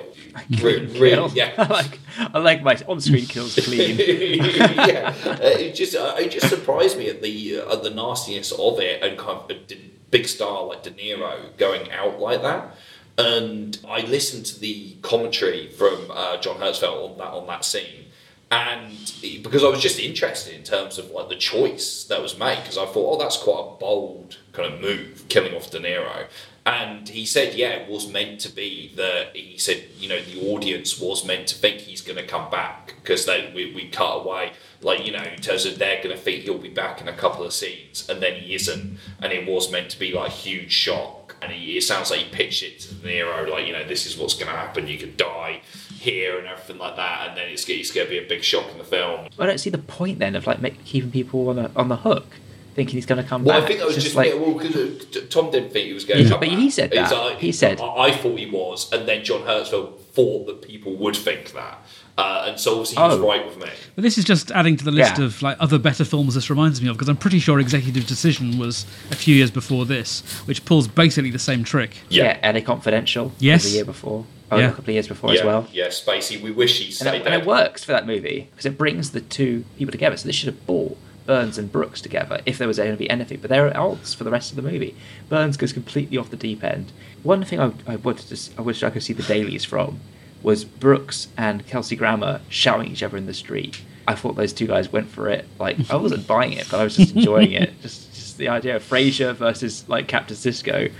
[0.63, 1.31] Re- really, Kill.
[1.35, 1.53] yeah.
[1.59, 3.97] I like I like my on-screen kills clean.
[3.99, 8.53] yeah, uh, it just uh, it just surprised me at the uh, at the nastiness
[8.53, 12.43] of it and kind of a d- big star like De Niro going out like
[12.43, 12.77] that.
[13.19, 18.07] And I listened to the commentary from uh, John Herzfeld on that on that scene,
[18.51, 22.57] and because I was just interested in terms of like the choice that was made,
[22.57, 26.27] because I thought, oh, that's quite a bold kind of move, killing off De Niro.
[26.67, 30.51] And he said, yeah, it was meant to be that he said, you know, the
[30.51, 34.25] audience was meant to think he's going to come back because they we, we cut
[34.25, 37.09] away, like you know, in terms of they're going to think he'll be back in
[37.09, 40.29] a couple of scenes, and then he isn't, and it was meant to be like
[40.29, 41.37] a huge shock.
[41.41, 44.07] And he, it sounds like he pitched it to De Niro, like you know, this
[44.07, 44.89] is what's going to happen.
[44.89, 45.63] You could die
[46.01, 48.71] here and everything like that, and then it's, it's going to be a big shock
[48.73, 49.29] in the film.
[49.39, 51.97] I don't see the point then of like make, keeping people on the on the
[51.97, 52.27] hook,
[52.75, 53.61] thinking he's going to come Well, back.
[53.61, 55.93] Well, I think that was It's just, like yeah, well, because Tom didn't think he
[55.93, 56.59] was going Yeah, to come but back.
[56.59, 57.39] he said He's that.
[57.39, 61.17] He said- I, I thought he was, and then John Herzfeld thought that people would
[61.17, 61.79] think that,
[62.19, 63.27] uh, and so obviously he was Oh.
[63.29, 63.69] right with me.
[63.95, 65.25] But this is just adding to the list Yeah.
[65.27, 68.59] of like other better films this reminds me of because I'm pretty sure Executive Decision
[68.59, 71.99] was a few years before this, which pulls basically the same trick.
[72.09, 73.33] yeah, LA Confidential.
[73.39, 73.65] Yes.
[73.65, 74.25] was the year before.
[74.51, 74.67] Oh, Yeah.
[74.67, 75.69] a couple of years before yeah, as well.
[75.73, 76.41] yeah, Spacey.
[76.41, 79.11] We wish he And stayed it, and it works for that movie because it brings
[79.13, 80.17] the two people together.
[80.17, 80.97] So they should have brought
[81.27, 83.39] Burns and Brooks together if there was going to be anything.
[83.41, 84.97] But they're at odds for the rest of the movie.
[85.29, 86.91] Burns goes completely off the deep end.
[87.23, 90.01] One thing I, I wanted to, s- I wish I could see the dailies from
[90.43, 93.83] was Brooks and Kelsey Grammer shouting at each other in the street.
[94.09, 95.47] I thought those two guys went for it.
[95.61, 97.71] Like I wasn't buying it, but I was just enjoying it.
[97.83, 100.91] Just, just the idea of Frasier versus like Captain Sisko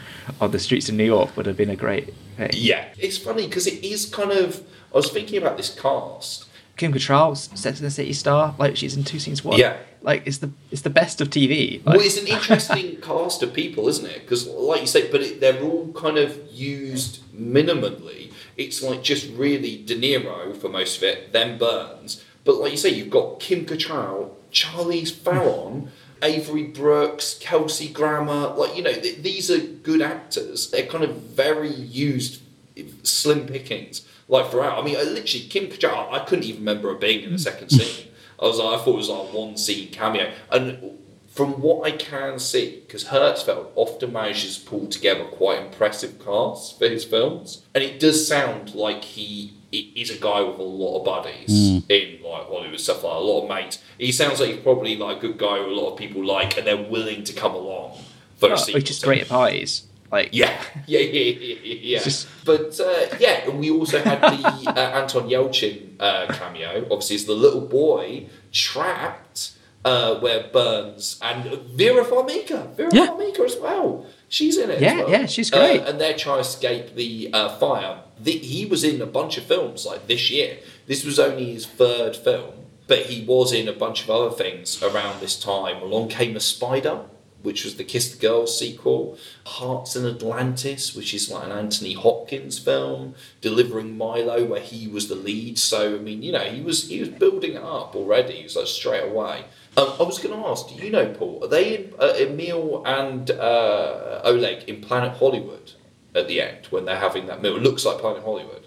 [0.41, 2.13] on the streets of New York would have been a great
[2.53, 4.63] Yeah, it's funny because it is kind of.
[4.93, 6.47] I was thinking about this cast.
[6.77, 9.59] Kim Cattrall's Sex and the City star, like she's in two scenes one.
[9.59, 9.77] Yeah.
[10.01, 11.85] like it's the it's the best of TV.
[11.85, 14.23] Like, well, it's an interesting cast of people, isn't it?
[14.23, 18.33] Because, like you say, but it, they're all kind of used minimally.
[18.57, 22.25] It's like just really De Niro for most of it, then Burns.
[22.45, 25.91] But like you say, you've got Kim Cattrall, Charlize Theron,
[26.23, 28.55] Avery Brooks, Kelsey Grammer.
[28.55, 30.71] Like you know, th- these are good actors.
[30.71, 32.43] They're kind of very used,
[33.03, 34.07] slim pickings.
[34.29, 36.13] Like throughout, I mean, I literally Kim Cattrall.
[36.13, 37.81] I couldn't even remember her being in the second mm.
[37.81, 38.07] scene.
[38.39, 40.99] I was like, I thought it was like one scene cameo, and
[41.31, 46.77] from what I can see, because Herzfeld often manages to pull together quite impressive casts
[46.77, 50.63] for his films, and it does sound like he i- is a guy with a
[50.63, 51.83] lot of buddies Mm.
[51.91, 53.79] in like Hollywood stuff, like a lot of mates.
[53.99, 56.57] He sounds like he's probably like a good guy who a lot of people like,
[56.57, 57.99] and they're willing to come along
[58.39, 58.79] for a oh, sequel.
[58.81, 59.83] which is great at parties.
[60.11, 61.75] Like Yeah, yeah, yeah, yeah, yeah.
[61.83, 62.03] yeah.
[62.03, 66.83] Just- But uh, yeah, and we also had the uh, Anton Yelchin uh, cameo.
[66.91, 69.53] Obviously, it's the little boy trapped
[69.85, 71.45] uh, where Burns and
[71.75, 73.07] Vera Farmiga, Vera Yeah.
[73.09, 74.07] Farmiga as well.
[74.29, 74.81] She's in it.
[74.81, 75.11] Yeah, as well.
[75.11, 75.81] yeah, she's great.
[75.81, 78.01] Uh, and they're trying to escape the uh, fire.
[78.23, 80.59] The, he was in a bunch of films like this year.
[80.87, 82.53] This was only his third film,
[82.87, 85.83] but he was in a bunch of other things around this time.
[85.83, 87.05] Along Came a Spider,
[87.43, 89.17] which was the Kiss the Girl sequel.
[89.47, 93.15] Hearts in Atlantis, which is like an Anthony Hopkins film.
[93.41, 95.59] Delivering Milo, where he was the lead.
[95.59, 98.35] So I mean, you know, he was he was building it up already.
[98.35, 99.45] He was like straight away.
[99.77, 101.45] Um, I was going to ask, do you know, Paul?
[101.45, 105.73] Are they in, uh, Emil and uh, Oleg in Planet Hollywood
[106.15, 107.57] at the end when they're having that meal?
[107.57, 108.67] It looks like Planet Hollywood.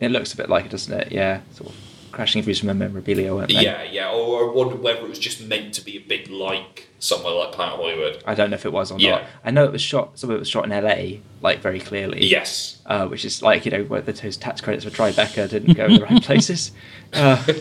[0.00, 1.12] It looks a bit like it, doesn't it?
[1.12, 1.76] Yeah, sort of
[2.12, 3.62] crashing through some memorabilia, weren't they?
[3.62, 4.10] Yeah, yeah.
[4.10, 7.52] Or I wondered whether it was just meant to be a bit like somewhere like
[7.52, 8.22] Planet Hollywood.
[8.26, 9.10] I don't know if it was or Yeah.
[9.10, 9.24] not.
[9.44, 10.18] I know it was shot.
[10.18, 12.24] Some of it was shot in LA, like very clearly.
[12.26, 12.78] Yes.
[12.86, 15.84] Uh, which is like you know where the those tax credits for Tribeca didn't go
[15.84, 16.72] in the right places.
[17.12, 17.36] Uh,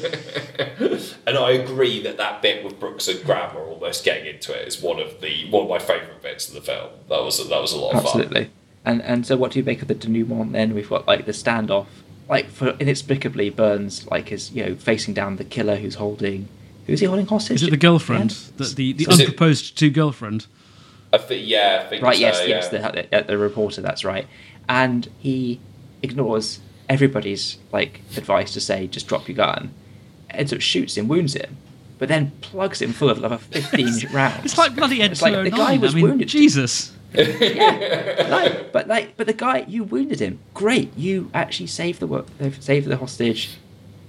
[1.28, 4.68] And I agree that that bit with Brooks and Graham are almost getting into it
[4.68, 6.90] is one of the one of my favourite bits of the film.
[7.08, 8.22] That was that was a lot of fun.
[8.22, 8.50] absolutely.
[8.90, 10.52] And and so what do you make of the denouement?
[10.54, 11.86] Then we've got like the standoff.
[12.28, 16.48] Like for inexplicably, Burns like is you know facing down the killer who's holding.
[16.88, 17.58] Who's he holding hostage?
[17.62, 18.32] Is it the girlfriend?
[18.58, 20.48] The, the, the Is it- unproposed to girlfriend?
[21.14, 22.16] I think yeah, I think Right.
[22.16, 22.40] so, yes.
[22.42, 22.48] yeah.
[22.48, 22.70] Yes.
[22.70, 23.82] The, the, the reporter.
[23.82, 24.28] That's right.
[24.68, 25.60] And he
[26.04, 29.72] ignores everybody's like advice to say just drop your gun,
[30.32, 31.58] and so shoots him, wounds him,
[32.00, 34.46] but then plugs him full of like a 15 rounds.
[34.46, 36.28] It's like bloody Ed It's like the guy oh was I mean, wounded.
[36.28, 36.92] Jesus.
[38.30, 40.40] like, but like, but the guy you wounded him.
[40.54, 42.28] Great, you actually saved the work,
[42.60, 43.58] saved the hostage.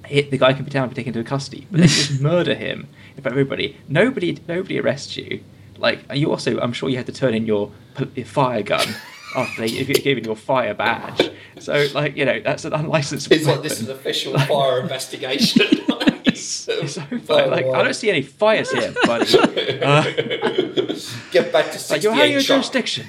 [0.04, 2.20] Hit the guy can be down and be taken into custody, but then you just
[2.20, 3.76] murder him in front of everybody.
[3.88, 5.42] Nobody, nobody arrests you.
[5.78, 7.70] Like you also, I'm sure you had to turn in your,
[8.14, 8.86] your fire gun
[9.36, 11.30] after they if you gave your fire badge.
[11.58, 13.30] So like you know that's an unlicensed.
[13.30, 15.66] It's like this is an official fire investigation.
[16.86, 19.36] so fire, like I don't see any fires here, buddy.
[19.80, 20.02] Uh,
[21.30, 23.06] Get back to like you're having 68 your jurisdiction.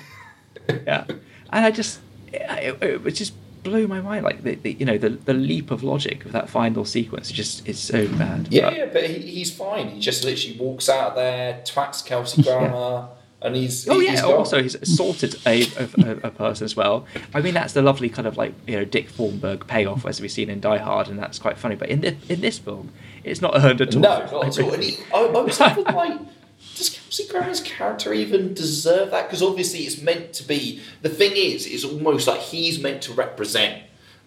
[0.86, 1.06] yeah,
[1.52, 2.00] and I just,
[2.32, 4.24] it, it, it just blew my mind.
[4.24, 7.34] Like the, the you know the the leap of logic of that final sequence is
[7.36, 8.48] just is so bad.
[8.52, 9.90] Yeah, But- yeah, but he, he's fine.
[9.90, 13.10] He just literally walks out of there, twats Kelsey Grammer,
[13.42, 14.22] and he's Oh yeah.
[14.22, 14.34] gone.
[14.34, 17.06] Also, he's assaulted a, a, a person as well.
[17.34, 20.32] I mean, that's the lovely kind of like you know Dick Thornburg payoff as we've
[20.32, 21.76] seen in Die Hard, and that's quite funny.
[21.76, 22.92] But in this in this film,
[23.24, 24.02] it's not earned at all.
[24.02, 24.74] No, not at all.
[24.74, 25.76] And he, I, I was like,
[26.76, 29.28] does Kelsey Grammer's character even deserve that?
[29.28, 30.82] Because obviously it's meant to be.
[31.02, 33.84] The thing is, it's almost like he's meant to represent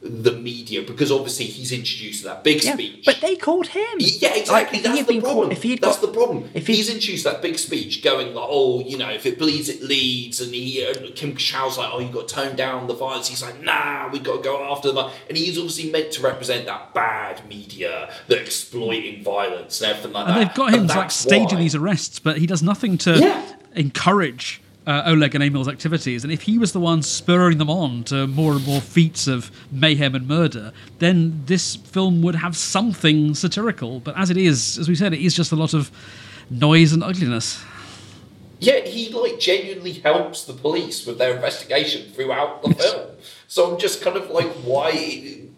[0.06, 3.04] the media because obviously he's introduced that big Yeah, speech.
[3.06, 3.82] but they called him.
[3.98, 4.80] Yeah, exactly.
[4.80, 5.50] Like, That's the been caught- problem.
[5.52, 6.50] if he'd That's got- the problem.
[6.52, 9.70] if he- he's introduced that big speech, going like, "Oh, you know, if it bleeds,
[9.70, 12.92] it leads," and he, uh, Kim Chow's like, "Oh, you've got to tone down the
[12.94, 16.20] violence." He's like, "Nah, we've got to go after them," and he's obviously meant to
[16.20, 20.48] represent that bad media, that exploiting violence and everything like And that.
[20.48, 23.40] they've got him like staging why- these arrests, but he does nothing to Yeah.
[23.74, 26.24] encourage uh, Oleg and Emil's activities.
[26.24, 29.50] And if he was the one spurring them on to more and more feats of
[29.70, 34.00] mayhem and murder, then this film would have something satirical.
[34.00, 35.90] But as it is, as we said, it is just a lot of
[36.50, 37.62] noise and ugliness.
[38.60, 43.10] Yeah, he like genuinely helps the police with their investigation throughout the film.
[43.48, 44.90] So I'm just kind of like, why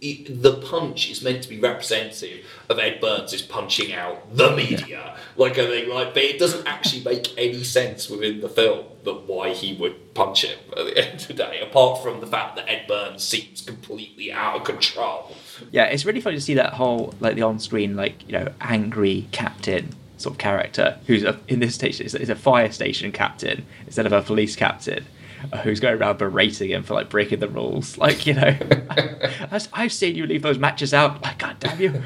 [0.00, 4.54] it, the punch is meant to be representative of Ed Burns is punching out the
[4.54, 8.86] media, like I think, like, but it doesn't actually make any sense within the film
[9.04, 12.26] that why he would punch him at the end of the day, apart from the
[12.26, 15.34] fact that Ed Burns seems completely out of control.
[15.70, 19.26] Yeah, it's really funny to see that whole like the on-screen like you know angry
[19.32, 24.06] captain sort of character who's a, in this station is, a fire station captain instead
[24.06, 25.04] of a police captain
[25.52, 27.98] Uh, who's going around berating him for like breaking the rules.
[27.98, 28.56] Like you know,
[29.50, 31.22] I've, I've seen you leave those matches out.
[31.22, 31.90] Like God damn you!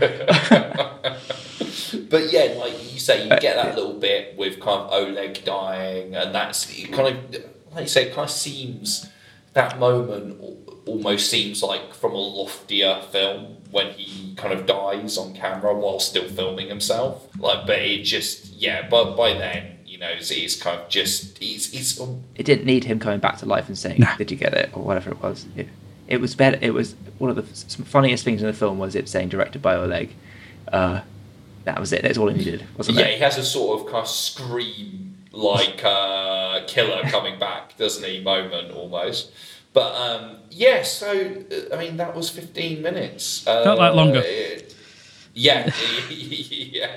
[2.09, 5.45] But yeah, like you say, you get that uh, little bit with kind of Oleg
[5.45, 9.09] dying, and that's kind of like you say, it kind of seems
[9.53, 10.41] that moment
[10.87, 16.01] almost seems like from a loftier film when he kind of dies on camera while
[16.01, 17.29] still filming himself.
[17.39, 21.37] Like, but it just yeah, but by then you know it's, it's kind of just
[21.39, 22.01] he's he's
[22.35, 24.83] it didn't need him coming back to life and saying, "Did you get it?" or
[24.83, 25.45] whatever it was.
[25.57, 25.69] It,
[26.09, 26.59] it was better.
[26.63, 29.61] It was one of the f- funniest things in the film was it saying directed
[29.61, 30.15] by Oleg.
[30.73, 31.03] Uh,
[31.65, 32.03] that was it.
[32.03, 33.09] That's all it needed, wasn't yeah, it?
[33.11, 38.03] Yeah, he has a sort of kind of scream like uh, killer coming back, doesn't
[38.09, 38.23] he?
[38.23, 39.33] Moment almost.
[39.75, 43.47] But um, yeah, so uh, I mean that was fifteen minutes.
[43.47, 44.23] Uh, Felt like longer.
[44.25, 44.75] it-
[45.35, 45.71] yeah,
[46.11, 46.97] yeah.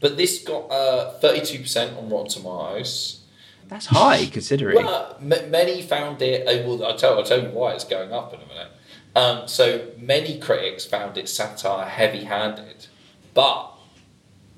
[0.00, 3.22] But this got uh, thirty-two percent on Rotten Tomatoes.
[3.68, 4.84] That's high considering.
[4.84, 6.46] Well, m- many found it.
[6.46, 8.68] uh, Well, I'll tell, I'll tell you why it's going up in a minute.
[9.14, 12.86] Um, so many critics found it satire heavy-handed,
[13.34, 13.72] but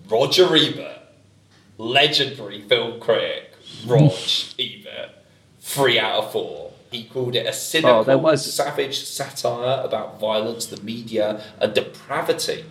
[0.09, 0.99] Roger Ebert,
[1.79, 3.53] legendary film critic,
[3.87, 4.13] Rog
[4.59, 5.11] Ebert,
[5.61, 6.73] three out of four.
[6.91, 12.65] He called it a cynical, Oh, was- savage satire about violence, the media, and depravity,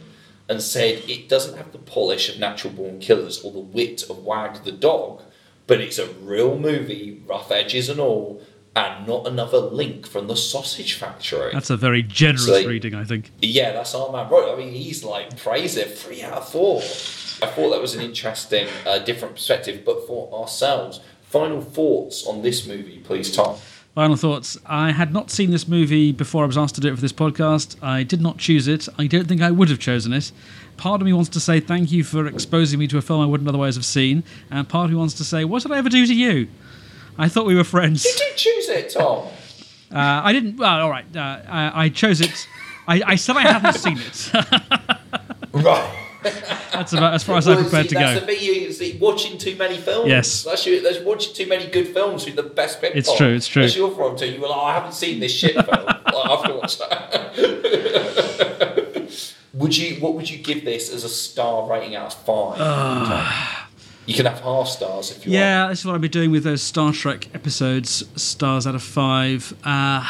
[0.49, 4.19] and said it doesn't have the polish of natural born killers or the wit of
[4.23, 5.21] Wag the dog,
[5.67, 8.41] but it's a real movie, rough edges and all,
[8.75, 11.51] and not another link from the sausage factory.
[11.53, 13.31] That's a very generous So- reading, I think.
[13.41, 14.29] Yeah, that's our man.
[14.29, 14.49] Right.
[14.53, 16.79] I mean, he's like praise it three out of four.
[17.43, 19.83] I thought that was an interesting, uh, different perspective.
[19.85, 23.57] But for ourselves, final thoughts on this movie, please, Tom.
[23.95, 24.57] Final thoughts.
[24.65, 27.11] I had not seen this movie before I was asked to do it for this
[27.11, 27.75] podcast.
[27.83, 28.87] I did not choose it.
[28.97, 30.31] I don't think I would have chosen it.
[30.77, 33.25] Part of me wants to say thank you for exposing me to a film I
[33.25, 35.89] wouldn't otherwise have seen, and part of me wants to say, what did I ever
[35.89, 36.47] do to you?
[37.17, 38.05] I thought we were friends.
[38.05, 39.27] You Did you choose it, Tom?
[39.93, 40.55] Uh, I didn't.
[40.55, 41.05] Well, all right.
[41.13, 41.19] Uh,
[41.49, 42.47] I, I chose it.
[42.87, 44.31] I, I said I hadn't seen it.
[45.53, 46.00] right.
[46.23, 48.25] That's about as far as I'm prepared see, to that's go.
[48.25, 50.09] the thing, you see, watching too many films.
[50.09, 50.43] Yes.
[50.43, 50.81] That's you.
[50.81, 52.95] That's watching too many good films with the best bit.
[52.95, 53.63] It's true, it's true.
[53.63, 54.27] That's your problem too.
[54.31, 55.65] You were like, oh, I haven't seen this shit film.
[55.85, 57.35] like, I've got that.
[59.53, 59.95] would you?
[60.01, 62.57] What would you give this as a star rating out of five?
[62.59, 63.69] Ah.
[64.05, 65.39] you can have half stars if you want.
[65.39, 68.03] Yeah, this is what I'll be doing with those Star Trek episodes.
[68.21, 69.53] Stars out of five.
[69.63, 70.05] Uh,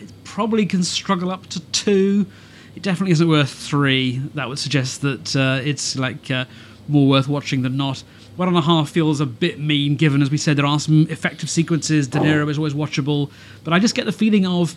[0.00, 2.26] it probably can struggle up to two.
[2.74, 4.18] It definitely isn't worth three.
[4.34, 6.46] That would suggest that uh, it's like uh,
[6.88, 8.02] more worth watching than not.
[8.36, 11.06] One and a half feels a bit mean, given as we said there are some
[11.10, 12.08] effective sequences.
[12.08, 13.30] De Niro is always watchable,
[13.62, 14.74] but I just get the feeling of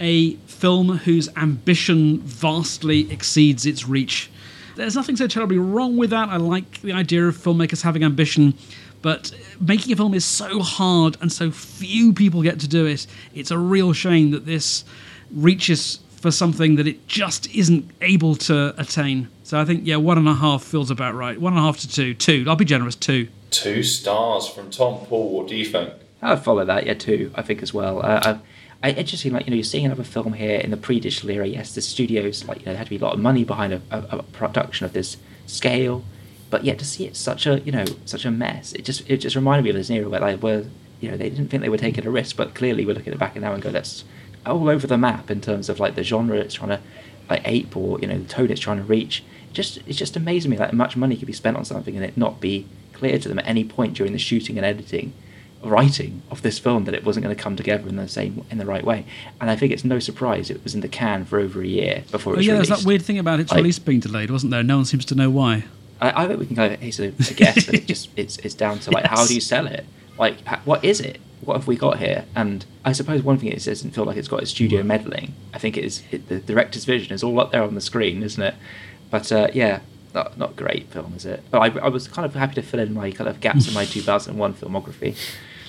[0.00, 4.30] a film whose ambition vastly exceeds its reach.
[4.76, 6.28] There's nothing so terribly wrong with that.
[6.28, 8.54] I like the idea of filmmakers having ambition,
[9.02, 13.06] but making a film is so hard and so few people get to do it.
[13.34, 14.84] It's a real shame that this
[15.32, 19.28] reaches for something that it just isn't able to attain.
[19.42, 21.40] So I think, yeah, one and a half feels about right.
[21.40, 22.14] One and a half to two.
[22.14, 22.44] Two.
[22.46, 22.94] I'll be generous.
[22.94, 23.28] Two.
[23.50, 25.30] Two stars from Tom Paul.
[25.30, 25.92] What do you think?
[26.22, 27.32] I'd follow that, yeah, too.
[27.34, 28.04] I think as well.
[28.04, 28.38] Uh,
[28.82, 31.46] I, I interesting, like you know, you're seeing another film here in the pre-digital era.
[31.46, 33.72] Yes, the studios, like you know, there had to be a lot of money behind
[33.72, 35.16] a, a, a production of this
[35.46, 36.04] scale,
[36.50, 39.18] but yet to see it such a you know such a mess, it just it
[39.18, 40.64] just reminded me of this era where like where
[41.00, 43.14] you know they didn't think they were taking a risk, but clearly we're looking at
[43.14, 44.04] it back now and go, that's
[44.46, 46.80] all over the map in terms of like the genre it's trying to
[47.28, 49.22] like ape or you know the tone it's trying to reach.
[49.50, 51.94] It just it just amazes me like how much money could be spent on something
[51.96, 55.12] and it not be clear to them at any point during the shooting and editing
[55.62, 58.56] writing of this film that it wasn't going to come together in the same in
[58.58, 59.04] the right way.
[59.40, 62.02] And I think it's no surprise it was in the can for over a year
[62.10, 64.30] before it Oh, was yeah, there's that weird thing about its Like- release being delayed,
[64.30, 64.62] wasn't there?
[64.62, 65.64] No one seems to know why.
[66.00, 68.54] I, I think we can kind of hasten to guess that it just it's it's
[68.54, 69.84] down to like how do you sell it?
[70.20, 71.18] Like what is it?
[71.40, 72.26] What have we got here?
[72.36, 75.34] And I suppose one thing is it doesn't feel like it's got a studio meddling.
[75.54, 78.22] I think it is it, the director's vision is all up there on the screen,
[78.22, 78.54] isn't it?
[79.10, 79.80] But uh, yeah,
[80.14, 81.42] not not great film, is it?
[81.50, 83.72] But I, I was kind of happy to fill in my kind of gaps in
[83.72, 85.16] my 2001 filmography.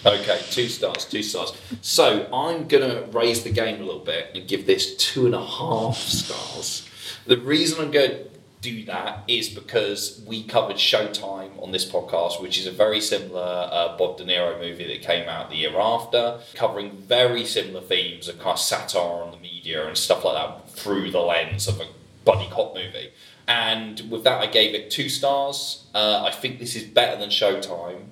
[0.05, 1.53] Okay, two stars, two stars.
[1.81, 5.45] So I'm gonna raise the game a little bit and give this two and a
[5.45, 6.89] half stars.
[7.25, 8.31] The reason I'm going to
[8.61, 13.67] do that is because we covered Showtime on this podcast, which is a very similar
[13.71, 18.27] uh, Bob De Niro movie that came out the year after, covering very similar themes
[18.27, 21.79] of kind of satire on the media and stuff like that through the lens of
[21.81, 21.87] a
[22.23, 23.11] buddy cop movie.
[23.47, 25.85] And with that, I gave it two stars.
[25.93, 28.03] Uh, I think this is better than Showtime.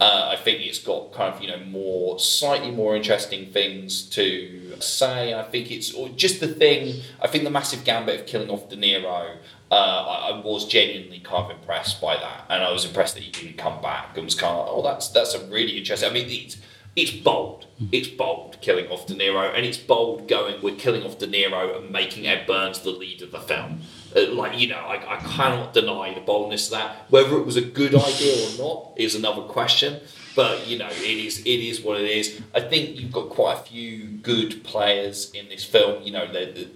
[0.00, 4.76] Uh, I think it's got kind of you know more slightly more interesting things to
[4.78, 5.34] say.
[5.34, 7.02] I think it's just the thing.
[7.20, 9.36] I think the massive gambit of killing off De Niro.
[9.70, 13.22] Uh, I, I was genuinely kind of impressed by that, and I was impressed that
[13.22, 16.08] he didn't come back and was kind of oh that's that's a really interesting.
[16.08, 16.56] I mean it's
[16.96, 17.66] it's bold.
[17.92, 21.76] It's bold killing off De Niro, and it's bold going we're killing off De Niro
[21.78, 23.82] and making Ed Burns the lead of the film.
[24.16, 27.06] Uh, like you know, I, I cannot deny the boldness of that.
[27.08, 30.00] Whether it was a good idea or not is another question.
[30.38, 32.40] But you know, it is it is what it is.
[32.54, 36.04] I think you've got quite a few good players in this film.
[36.04, 36.26] You know,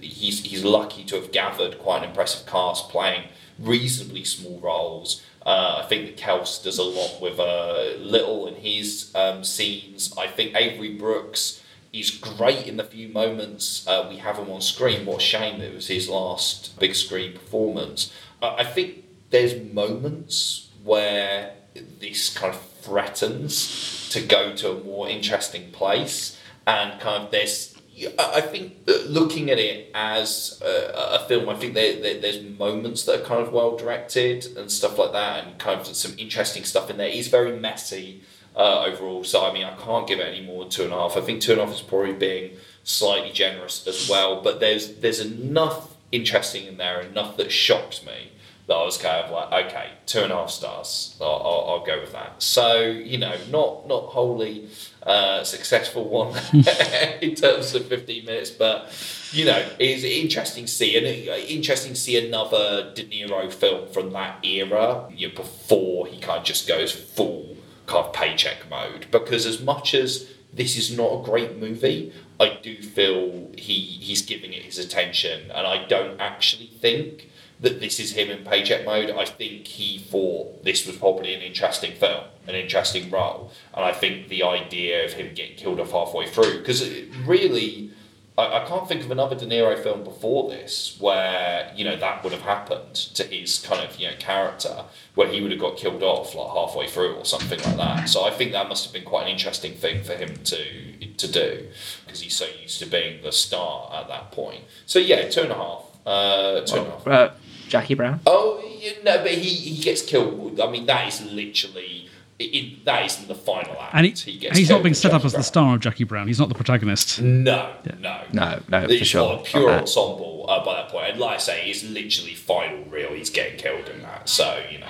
[0.00, 3.28] he's he's lucky to have gathered quite an impressive cast playing
[3.60, 5.22] reasonably small roles.
[5.46, 10.12] Uh, I think that Kels does a lot with uh, Little in his um, scenes.
[10.18, 14.60] I think Avery Brooks is great in the few moments uh, we have him on
[14.60, 15.06] screen.
[15.06, 18.12] What a shame it was his last big screen performance.
[18.42, 21.52] I think there's moments where
[22.00, 27.74] this kind of threatens to go to a more interesting place, and kind of this
[28.18, 28.72] I think
[29.06, 33.24] looking at it as a, a film, I think there, there, there's moments that are
[33.24, 36.96] kind of well directed and stuff like that, and kind of some interesting stuff in
[36.96, 37.08] there.
[37.08, 38.22] It's very messy.
[38.56, 39.24] uh, overall.
[39.24, 41.16] So I mean, I can't give it any more than two and a half.
[41.16, 42.52] I think two and a half is probably being
[42.84, 44.42] slightly generous as well.
[44.42, 48.31] But there's there's enough interesting in there, enough that shocks me
[48.72, 51.18] that I was kind of like, okay, two and a half stars.
[51.20, 52.42] I'll, I'll, I'll go with that.
[52.42, 54.68] So you know, not not wholly
[55.02, 56.34] uh, successful one
[57.20, 58.90] in terms of fifteen minutes, but
[59.32, 64.12] you know, it's interesting to see and interesting to see another De Niro film from
[64.12, 65.06] that era.
[65.14, 67.56] You know, before he kind of just goes full
[67.86, 72.12] kind of paycheck mode, because as much as this is not a great movie.
[72.38, 77.30] I do feel he he's giving it his attention, and I don't actually think
[77.62, 79.10] that this is him in paycheck mode.
[79.10, 83.92] I think he thought this was probably an interesting film, an interesting role, and I
[83.92, 86.92] think the idea of him getting killed off halfway through, because
[87.24, 87.92] really,
[88.36, 92.24] I, I can't think of another De Niro film before this where you know that
[92.24, 94.84] would have happened to his kind of you know character,
[95.14, 98.08] where he would have got killed off like halfway through or something like that.
[98.08, 101.30] So I think that must have been quite an interesting thing for him to to
[101.30, 101.68] do
[102.04, 104.64] because he's so used to being the star at that point.
[104.84, 105.84] So yeah, two and a half.
[106.04, 107.06] Uh, two and a half.
[107.06, 107.30] Uh,
[107.72, 108.20] Jackie Brown.
[108.26, 110.60] Oh you know, but he, he gets killed.
[110.60, 112.08] I mean, that is literally
[112.38, 113.94] it, that is in the final act.
[113.94, 115.80] And he, he gets he's not being with set up Jackie as the star of
[115.80, 116.26] Jackie Brown.
[116.26, 117.20] He's not the protagonist.
[117.22, 119.38] No, no, No, no, for it's sure.
[119.40, 121.10] a pure Uh, ensemble uh, by that point.
[121.12, 123.10] And like I say, it's literally final reel.
[123.14, 124.28] He's getting killed in that.
[124.28, 124.86] So you know,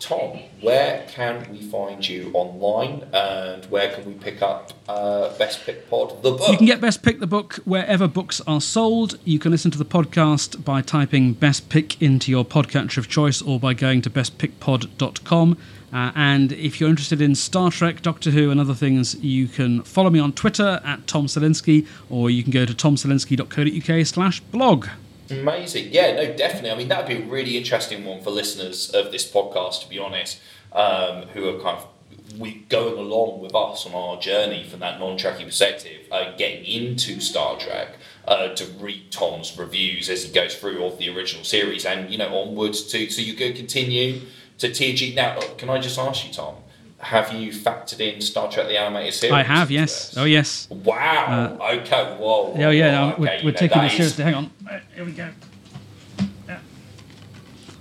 [0.00, 5.64] Tom, where can we find you online, and where can we pick up uh, Best
[5.66, 6.48] Pick Pod the book?
[6.50, 9.18] You can get Best Pick the book wherever books are sold.
[9.24, 13.42] You can listen to the podcast by typing Best Pick into your podcatcher of choice
[13.42, 15.58] or by going to bestpickpod.com.
[15.92, 19.82] Uh, and if you're interested in Star Trek, Doctor Who, and other things, you can
[19.82, 24.86] follow me on Twitter at Tom Salinsky, or you can go to tomsalinsky.co.uk slash blog.
[25.30, 25.92] Amazing.
[25.92, 26.70] Yeah, no, definitely.
[26.72, 29.88] I mean, that would be a really interesting one for listeners of this podcast, to
[29.88, 30.40] be honest,
[30.72, 31.86] um, who are kind of
[32.38, 37.20] we going along with us on our journey from that non-Trekkie perspective, uh, getting into
[37.20, 41.84] Star Trek, uh, to read Tom's reviews as he goes through of the original series,
[41.84, 44.22] and you know onwards to so you could continue
[44.58, 45.14] to TNG.
[45.14, 46.56] Now, can I just ask you, Tom?
[47.00, 49.32] Have you factored in Star Trek the animated series?
[49.32, 50.14] I have, yes.
[50.18, 50.68] Oh, yes.
[50.70, 51.56] Wow.
[51.72, 52.04] okay.
[52.18, 52.52] Whoa.
[52.56, 54.24] Oh, yeah, whoa, no, we're, we're know, taking that this is- seriously.
[54.24, 54.50] Hang on.
[54.66, 55.28] Right, here we go.
[56.46, 56.58] Yeah.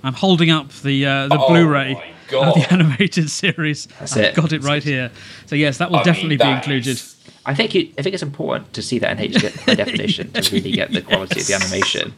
[0.04, 3.88] I'm holding up the uh, the Oh Blu-ray my of the animated series.
[4.00, 4.36] That's I've it.
[4.36, 5.12] got it right here.
[5.48, 7.02] So yes, that will I mean, definitely be that included.
[7.46, 10.56] I think it, I think it's important to see that in HD high definition to
[10.56, 12.14] really get the quality of the animation.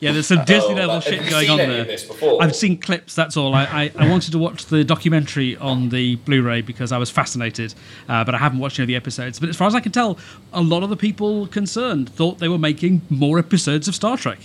[0.00, 1.82] Yeah, there's some Disney level shit going on there.
[1.82, 2.42] of this before?
[2.42, 3.14] I've seen clips.
[3.14, 3.54] That's all.
[3.54, 7.74] I, I, I wanted to watch the documentary on the Blu-ray because I was fascinated,
[8.08, 9.38] uh, but I haven't watched any of the episodes.
[9.38, 10.18] But as far as I can tell,
[10.52, 14.38] a lot of the people concerned thought they were making more episodes of Star Trek.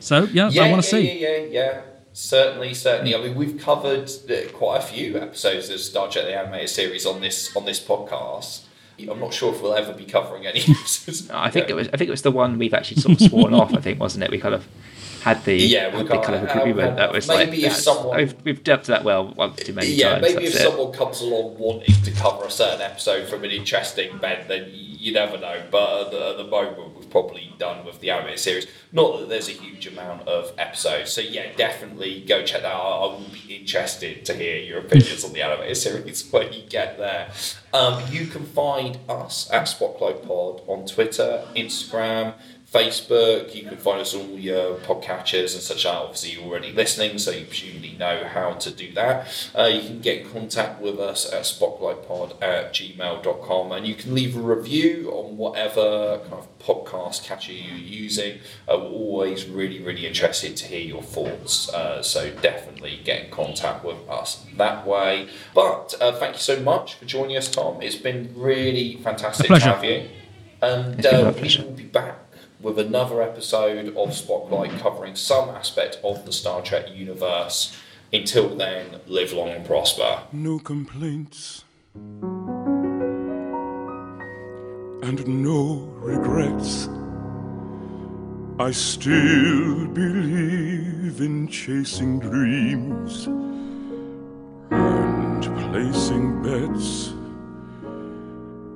[0.00, 1.20] So yeah, yeah, I want to yeah, see.
[1.20, 1.80] Yeah, yeah, yeah.
[2.12, 3.14] Certainly, certainly.
[3.14, 7.06] I mean, we've covered uh, quite a few episodes of Star Trek: The Animated Series
[7.06, 8.61] on this on this podcast.
[9.08, 10.60] I'm not sure if we'll ever be covering any.
[10.68, 11.30] episodes.
[11.30, 13.54] I think it was I think it was the one we've actually sort of sworn
[13.54, 13.74] off.
[13.74, 14.30] I think wasn't it?
[14.30, 14.66] We kind of
[15.22, 17.58] had the Yeah, we had the got- kind of uh, agreement that was like maybe
[17.58, 20.22] if that's- someone- we've, we've dubbed that well once too many yeah, times.
[20.22, 20.58] maybe if it.
[20.58, 24.68] someone comes along wanting to cover a certain episode from an interesting bent, then
[25.02, 25.60] you never know.
[25.68, 28.68] But at the, at the moment, we've probably done with the animated series.
[28.92, 31.12] Not that there's a huge amount of episodes.
[31.12, 33.02] So yeah, definitely go check that out.
[33.02, 36.98] I will be interested to hear your opinions on the animated series when you get
[36.98, 37.32] there.
[37.74, 42.34] Um, you can find us at Spotlight Pod on Twitter, Instagram.
[42.72, 43.54] Facebook.
[43.54, 45.84] You can find us on all your podcatchers and such.
[45.84, 45.94] like.
[45.94, 49.28] Obviously, you're already listening, so you presumably know how to do that.
[49.56, 54.14] Uh, you can get in contact with us at spotlightpod at gmail.com and you can
[54.14, 58.38] leave a review on whatever kind of podcast catcher you're using.
[58.68, 61.72] Uh, we're always really, really interested to hear your thoughts.
[61.72, 65.28] Uh, so definitely get in contact with us that way.
[65.54, 67.82] But uh, thank you so much for joining us, Tom.
[67.82, 70.08] It's been really fantastic to have you.
[70.62, 72.21] And It's been my uh, we will be back
[72.62, 77.76] with another episode of Spotlight covering some aspect of the Star Trek universe.
[78.12, 80.22] Until then, live long and prosper.
[80.32, 81.64] No complaints
[85.02, 86.88] and no regrets.
[88.58, 93.26] I still believe in chasing dreams
[94.70, 97.12] and placing bets.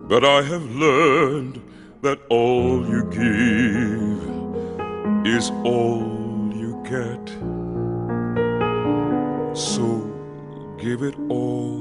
[0.09, 1.63] But I have learned
[2.02, 4.20] that all you give
[5.27, 7.28] is all you get.
[9.56, 9.86] So
[10.78, 11.81] give it all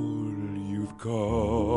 [0.57, 1.74] you've got.